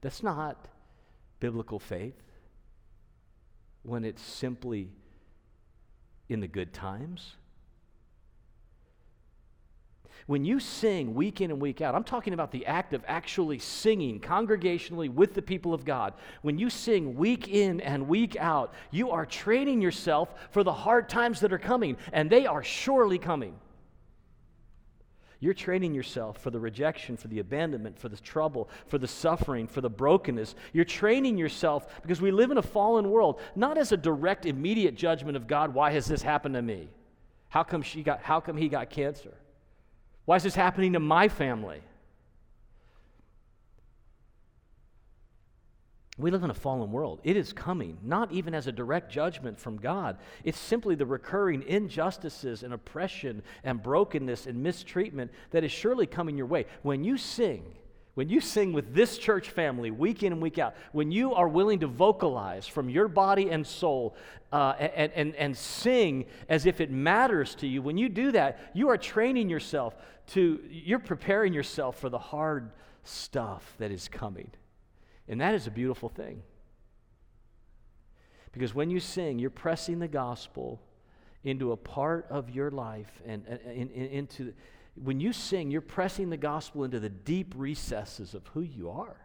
That's 0.00 0.22
not 0.22 0.68
biblical 1.40 1.78
faith 1.78 2.22
when 3.82 4.04
it's 4.04 4.22
simply 4.22 4.90
in 6.28 6.40
the 6.40 6.48
good 6.48 6.72
times. 6.72 7.34
When 10.26 10.44
you 10.44 10.60
sing 10.60 11.14
week 11.14 11.40
in 11.40 11.50
and 11.50 11.58
week 11.58 11.80
out, 11.80 11.94
I'm 11.94 12.04
talking 12.04 12.34
about 12.34 12.52
the 12.52 12.66
act 12.66 12.92
of 12.92 13.02
actually 13.08 13.58
singing 13.58 14.20
congregationally 14.20 15.08
with 15.08 15.32
the 15.32 15.40
people 15.40 15.72
of 15.72 15.86
God. 15.86 16.12
When 16.42 16.58
you 16.58 16.68
sing 16.68 17.16
week 17.16 17.48
in 17.48 17.80
and 17.80 18.08
week 18.08 18.36
out, 18.36 18.74
you 18.90 19.10
are 19.10 19.24
training 19.24 19.80
yourself 19.80 20.28
for 20.50 20.62
the 20.62 20.72
hard 20.72 21.08
times 21.08 21.40
that 21.40 21.52
are 21.52 21.58
coming, 21.58 21.96
and 22.12 22.28
they 22.28 22.44
are 22.44 22.62
surely 22.62 23.18
coming. 23.18 23.54
You're 25.40 25.54
training 25.54 25.94
yourself 25.94 26.38
for 26.38 26.50
the 26.50 26.58
rejection, 26.58 27.16
for 27.16 27.28
the 27.28 27.38
abandonment, 27.38 27.98
for 27.98 28.08
the 28.08 28.16
trouble, 28.16 28.68
for 28.86 28.98
the 28.98 29.06
suffering, 29.06 29.68
for 29.68 29.80
the 29.80 29.90
brokenness. 29.90 30.56
You're 30.72 30.84
training 30.84 31.38
yourself 31.38 32.02
because 32.02 32.20
we 32.20 32.32
live 32.32 32.50
in 32.50 32.58
a 32.58 32.62
fallen 32.62 33.10
world, 33.10 33.40
not 33.54 33.78
as 33.78 33.92
a 33.92 33.96
direct, 33.96 34.46
immediate 34.46 34.96
judgment 34.96 35.36
of 35.36 35.46
God, 35.46 35.74
why 35.74 35.92
has 35.92 36.06
this 36.06 36.22
happened 36.22 36.56
to 36.56 36.62
me? 36.62 36.88
How 37.50 37.62
come, 37.62 37.82
she 37.82 38.02
got, 38.02 38.20
how 38.20 38.40
come 38.40 38.56
he 38.56 38.68
got 38.68 38.90
cancer? 38.90 39.32
Why 40.24 40.36
is 40.36 40.42
this 40.42 40.56
happening 40.56 40.94
to 40.94 41.00
my 41.00 41.28
family? 41.28 41.82
We 46.18 46.32
live 46.32 46.42
in 46.42 46.50
a 46.50 46.54
fallen 46.54 46.90
world. 46.90 47.20
It 47.22 47.36
is 47.36 47.52
coming, 47.52 47.96
not 48.02 48.32
even 48.32 48.52
as 48.52 48.66
a 48.66 48.72
direct 48.72 49.10
judgment 49.10 49.58
from 49.58 49.76
God. 49.76 50.18
It's 50.42 50.58
simply 50.58 50.96
the 50.96 51.06
recurring 51.06 51.62
injustices 51.62 52.64
and 52.64 52.74
oppression 52.74 53.42
and 53.62 53.80
brokenness 53.80 54.46
and 54.46 54.60
mistreatment 54.60 55.30
that 55.52 55.62
is 55.62 55.70
surely 55.70 56.06
coming 56.06 56.36
your 56.36 56.46
way. 56.46 56.66
When 56.82 57.04
you 57.04 57.18
sing, 57.18 57.62
when 58.14 58.28
you 58.28 58.40
sing 58.40 58.72
with 58.72 58.92
this 58.92 59.16
church 59.16 59.50
family 59.50 59.92
week 59.92 60.24
in 60.24 60.32
and 60.32 60.42
week 60.42 60.58
out, 60.58 60.74
when 60.90 61.12
you 61.12 61.34
are 61.34 61.46
willing 61.46 61.78
to 61.80 61.86
vocalize 61.86 62.66
from 62.66 62.90
your 62.90 63.06
body 63.06 63.50
and 63.50 63.64
soul 63.64 64.16
uh, 64.52 64.74
and, 64.76 65.12
and, 65.14 65.36
and 65.36 65.56
sing 65.56 66.26
as 66.48 66.66
if 66.66 66.80
it 66.80 66.90
matters 66.90 67.54
to 67.54 67.68
you, 67.68 67.80
when 67.80 67.96
you 67.96 68.08
do 68.08 68.32
that, 68.32 68.72
you 68.74 68.88
are 68.88 68.98
training 68.98 69.48
yourself 69.48 69.94
to, 70.26 70.58
you're 70.68 70.98
preparing 70.98 71.52
yourself 71.52 71.96
for 72.00 72.08
the 72.08 72.18
hard 72.18 72.72
stuff 73.04 73.76
that 73.78 73.92
is 73.92 74.08
coming. 74.08 74.50
And 75.28 75.40
that 75.40 75.54
is 75.54 75.66
a 75.66 75.70
beautiful 75.70 76.08
thing. 76.08 76.42
Because 78.52 78.74
when 78.74 78.90
you 78.90 78.98
sing, 78.98 79.38
you're 79.38 79.50
pressing 79.50 79.98
the 79.98 80.08
gospel 80.08 80.80
into 81.44 81.72
a 81.72 81.76
part 81.76 82.26
of 82.30 82.50
your 82.50 82.70
life 82.70 83.22
and, 83.26 83.46
and, 83.46 83.90
and, 83.90 83.90
into 83.90 84.52
when 84.94 85.20
you 85.20 85.32
sing, 85.32 85.70
you're 85.70 85.80
pressing 85.80 86.30
the 86.30 86.36
gospel 86.36 86.84
into 86.84 86.98
the 86.98 87.08
deep 87.08 87.54
recesses 87.56 88.34
of 88.34 88.46
who 88.48 88.62
you 88.62 88.90
are. 88.90 89.16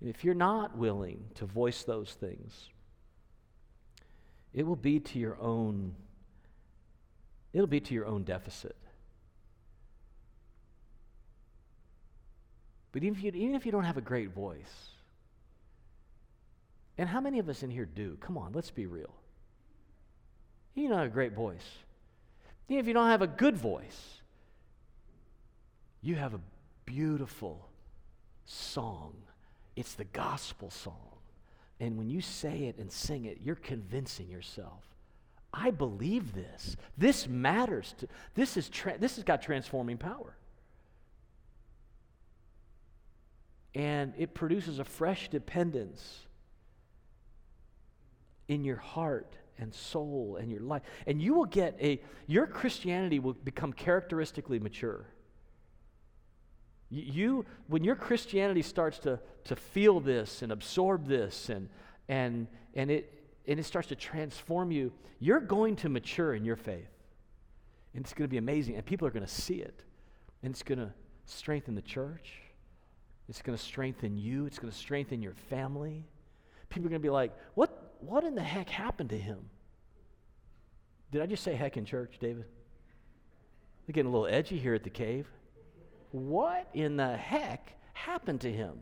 And 0.00 0.10
if 0.10 0.24
you're 0.24 0.34
not 0.34 0.76
willing 0.76 1.24
to 1.36 1.46
voice 1.46 1.84
those 1.84 2.12
things, 2.12 2.68
it 4.52 4.66
will 4.66 4.76
be 4.76 5.00
to 5.00 5.18
your 5.18 5.40
own 5.40 5.94
it'll 7.52 7.66
be 7.66 7.80
to 7.80 7.94
your 7.94 8.04
own 8.04 8.22
deficit. 8.22 8.76
But 12.96 13.04
even 13.04 13.18
if, 13.18 13.22
you, 13.22 13.32
even 13.34 13.54
if 13.54 13.66
you 13.66 13.72
don't 13.72 13.84
have 13.84 13.98
a 13.98 14.00
great 14.00 14.30
voice, 14.30 14.88
and 16.96 17.06
how 17.06 17.20
many 17.20 17.38
of 17.38 17.46
us 17.50 17.62
in 17.62 17.68
here 17.68 17.84
do? 17.84 18.16
Come 18.22 18.38
on, 18.38 18.52
let's 18.54 18.70
be 18.70 18.86
real. 18.86 19.12
You 20.74 20.88
don't 20.88 20.96
have 20.96 21.08
a 21.08 21.10
great 21.10 21.34
voice. 21.34 21.60
Even 22.70 22.80
if 22.80 22.86
you 22.86 22.94
don't 22.94 23.10
have 23.10 23.20
a 23.20 23.26
good 23.26 23.54
voice, 23.54 24.22
you 26.00 26.14
have 26.14 26.32
a 26.32 26.40
beautiful 26.86 27.68
song. 28.46 29.12
It's 29.76 29.92
the 29.92 30.04
gospel 30.04 30.70
song. 30.70 31.18
And 31.78 31.98
when 31.98 32.08
you 32.08 32.22
say 32.22 32.62
it 32.62 32.78
and 32.78 32.90
sing 32.90 33.26
it, 33.26 33.40
you're 33.44 33.56
convincing 33.56 34.30
yourself. 34.30 34.84
I 35.52 35.70
believe 35.70 36.32
this. 36.32 36.78
This 36.96 37.28
matters. 37.28 37.94
To, 37.98 38.08
this, 38.34 38.56
is 38.56 38.70
tra- 38.70 38.96
this 38.98 39.16
has 39.16 39.24
got 39.24 39.42
transforming 39.42 39.98
power. 39.98 40.34
And 43.76 44.14
it 44.16 44.32
produces 44.32 44.78
a 44.78 44.84
fresh 44.84 45.28
dependence 45.28 46.26
in 48.48 48.64
your 48.64 48.78
heart 48.78 49.36
and 49.58 49.74
soul 49.74 50.38
and 50.40 50.50
your 50.50 50.62
life. 50.62 50.80
And 51.06 51.20
you 51.20 51.34
will 51.34 51.44
get 51.44 51.76
a, 51.78 52.00
your 52.26 52.46
Christianity 52.46 53.18
will 53.18 53.34
become 53.34 53.74
characteristically 53.74 54.58
mature. 54.58 55.04
You, 56.88 57.44
when 57.66 57.84
your 57.84 57.96
Christianity 57.96 58.62
starts 58.62 58.98
to, 59.00 59.20
to 59.44 59.54
feel 59.54 60.00
this 60.00 60.40
and 60.40 60.52
absorb 60.52 61.06
this 61.06 61.50
and, 61.50 61.68
and, 62.08 62.46
and, 62.72 62.90
it, 62.90 63.12
and 63.46 63.60
it 63.60 63.64
starts 63.64 63.88
to 63.88 63.94
transform 63.94 64.70
you, 64.70 64.90
you're 65.20 65.40
going 65.40 65.76
to 65.76 65.90
mature 65.90 66.34
in 66.34 66.46
your 66.46 66.56
faith. 66.56 66.88
And 67.92 68.02
it's 68.02 68.14
going 68.14 68.26
to 68.26 68.32
be 68.32 68.38
amazing. 68.38 68.76
And 68.76 68.86
people 68.86 69.06
are 69.06 69.10
going 69.10 69.26
to 69.26 69.30
see 69.30 69.56
it. 69.56 69.82
And 70.42 70.54
it's 70.54 70.62
going 70.62 70.78
to 70.78 70.94
strengthen 71.26 71.74
the 71.74 71.82
church. 71.82 72.45
It's 73.28 73.42
going 73.42 73.56
to 73.56 73.62
strengthen 73.62 74.16
you, 74.16 74.46
it's 74.46 74.58
going 74.58 74.72
to 74.72 74.78
strengthen 74.78 75.22
your 75.22 75.34
family. 75.50 76.04
People 76.68 76.86
are 76.86 76.90
going 76.90 77.02
to 77.02 77.06
be 77.06 77.10
like, 77.10 77.32
what, 77.54 77.94
what 78.00 78.24
in 78.24 78.34
the 78.34 78.42
heck 78.42 78.68
happened 78.68 79.10
to 79.10 79.18
him? 79.18 79.50
Did 81.10 81.22
I 81.22 81.26
just 81.26 81.42
say 81.42 81.54
heck 81.54 81.76
in 81.76 81.84
church, 81.84 82.16
David? 82.20 82.44
They're 83.86 83.92
getting 83.92 84.10
a 84.10 84.12
little 84.12 84.26
edgy 84.26 84.58
here 84.58 84.74
at 84.74 84.82
the 84.82 84.90
cave. 84.90 85.26
What 86.10 86.68
in 86.74 86.96
the 86.96 87.16
heck 87.16 87.72
happened 87.92 88.40
to 88.42 88.52
him? 88.52 88.80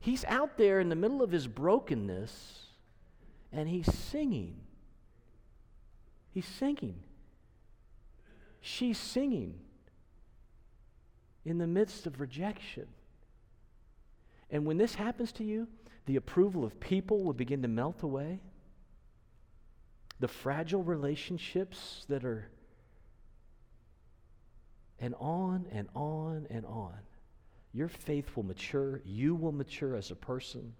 He's 0.00 0.24
out 0.26 0.58
there 0.58 0.80
in 0.80 0.88
the 0.88 0.96
middle 0.96 1.22
of 1.22 1.30
his 1.30 1.46
brokenness 1.46 2.66
and 3.52 3.68
he's 3.68 3.92
singing. 3.94 4.56
He's 6.32 6.46
singing. 6.46 7.00
She's 8.60 8.98
singing 8.98 9.60
in 11.44 11.58
the 11.58 11.66
midst 11.66 12.06
of 12.06 12.20
rejection. 12.20 12.86
And 14.50 14.64
when 14.64 14.78
this 14.78 14.94
happens 14.94 15.32
to 15.32 15.44
you, 15.44 15.68
the 16.06 16.16
approval 16.16 16.64
of 16.64 16.78
people 16.80 17.22
will 17.22 17.32
begin 17.32 17.62
to 17.62 17.68
melt 17.68 18.02
away. 18.02 18.40
The 20.20 20.28
fragile 20.28 20.82
relationships 20.82 22.04
that 22.08 22.24
are, 22.24 22.48
and 25.00 25.14
on 25.18 25.66
and 25.72 25.88
on 25.94 26.46
and 26.50 26.64
on. 26.66 26.94
Your 27.72 27.88
faith 27.88 28.36
will 28.36 28.44
mature. 28.44 29.00
You 29.04 29.34
will 29.34 29.52
mature 29.52 29.96
as 29.96 30.10
a 30.10 30.14
person. 30.14 30.74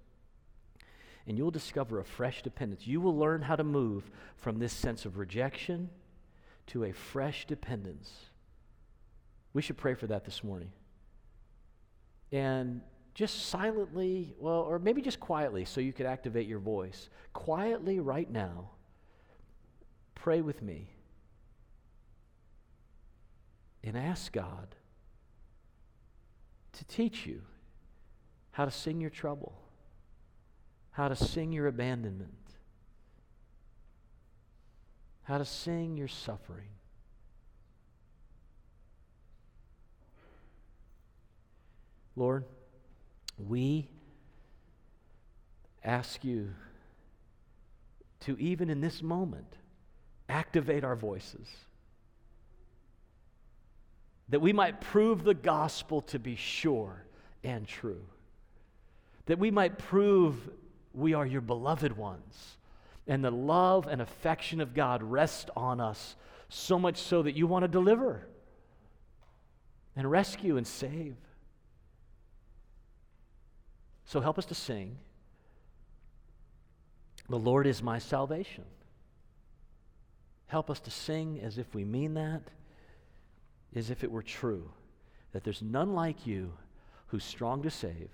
And 1.26 1.36
you'll 1.36 1.50
discover 1.50 1.98
a 1.98 2.04
fresh 2.04 2.42
dependence. 2.42 2.86
You 2.86 3.00
will 3.00 3.16
learn 3.16 3.42
how 3.42 3.56
to 3.56 3.64
move 3.64 4.10
from 4.36 4.58
this 4.58 4.72
sense 4.72 5.04
of 5.04 5.18
rejection 5.18 5.90
to 6.68 6.84
a 6.84 6.92
fresh 6.92 7.46
dependence. 7.46 8.10
We 9.52 9.62
should 9.62 9.76
pray 9.76 9.94
for 9.94 10.06
that 10.06 10.24
this 10.24 10.44
morning. 10.44 10.70
And 12.30 12.82
just 13.14 13.46
silently, 13.46 14.34
well, 14.38 14.60
or 14.60 14.78
maybe 14.78 15.00
just 15.00 15.20
quietly 15.20 15.64
so 15.64 15.80
you 15.80 15.92
could 15.92 16.06
activate 16.06 16.48
your 16.48 16.58
voice. 16.58 17.08
Quietly, 17.32 18.00
right 18.00 18.28
now, 18.28 18.70
pray 20.16 20.40
with 20.40 20.60
me 20.62 20.88
and 23.84 23.96
ask 23.96 24.32
God 24.32 24.74
to 26.72 26.84
teach 26.86 27.24
you 27.24 27.42
how 28.50 28.64
to 28.64 28.70
sing 28.70 29.00
your 29.00 29.10
trouble, 29.10 29.54
how 30.90 31.06
to 31.06 31.14
sing 31.14 31.52
your 31.52 31.68
abandonment, 31.68 32.32
how 35.22 35.38
to 35.38 35.44
sing 35.44 35.96
your 35.96 36.08
suffering. 36.08 36.70
Lord, 42.16 42.44
we 43.38 43.88
ask 45.82 46.24
you 46.24 46.50
to, 48.20 48.36
even 48.38 48.70
in 48.70 48.80
this 48.80 49.02
moment, 49.02 49.56
activate 50.28 50.84
our 50.84 50.96
voices. 50.96 51.46
That 54.30 54.40
we 54.40 54.52
might 54.52 54.80
prove 54.80 55.24
the 55.24 55.34
gospel 55.34 56.00
to 56.02 56.18
be 56.18 56.36
sure 56.36 57.04
and 57.42 57.66
true. 57.66 58.04
That 59.26 59.38
we 59.38 59.50
might 59.50 59.78
prove 59.78 60.36
we 60.94 61.12
are 61.14 61.26
your 61.26 61.42
beloved 61.42 61.96
ones. 61.96 62.56
And 63.06 63.22
the 63.22 63.30
love 63.30 63.86
and 63.86 64.00
affection 64.00 64.60
of 64.60 64.72
God 64.72 65.02
rest 65.02 65.50
on 65.54 65.80
us, 65.80 66.16
so 66.48 66.78
much 66.78 66.96
so 66.96 67.22
that 67.22 67.36
you 67.36 67.46
want 67.46 67.64
to 67.64 67.68
deliver 67.68 68.26
and 69.96 70.10
rescue 70.10 70.56
and 70.56 70.66
save. 70.66 71.16
So 74.04 74.20
help 74.20 74.38
us 74.38 74.46
to 74.46 74.54
sing. 74.54 74.98
The 77.28 77.38
Lord 77.38 77.66
is 77.66 77.82
my 77.82 77.98
salvation. 77.98 78.64
Help 80.46 80.70
us 80.70 80.80
to 80.80 80.90
sing 80.90 81.40
as 81.42 81.58
if 81.58 81.74
we 81.74 81.84
mean 81.84 82.14
that, 82.14 82.42
as 83.74 83.90
if 83.90 84.04
it 84.04 84.10
were 84.10 84.22
true, 84.22 84.70
that 85.32 85.42
there's 85.42 85.62
none 85.62 85.94
like 85.94 86.26
you 86.26 86.52
who's 87.08 87.24
strong 87.24 87.62
to 87.62 87.70
save 87.70 88.10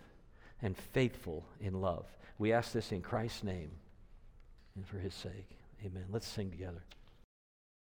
and 0.63 0.77
faithful 0.77 1.45
in 1.61 1.81
love. 1.81 2.07
We 2.39 2.53
ask 2.53 2.73
this 2.73 2.93
in 2.93 3.03
Christ's 3.03 3.45
name 3.45 3.71
and 4.77 4.87
for 4.87 4.99
his 4.99 5.15
sake. 5.15 5.59
Amen. 5.85 6.05
Let's 6.11 6.27
sing 6.27 6.51
together. 6.51 6.83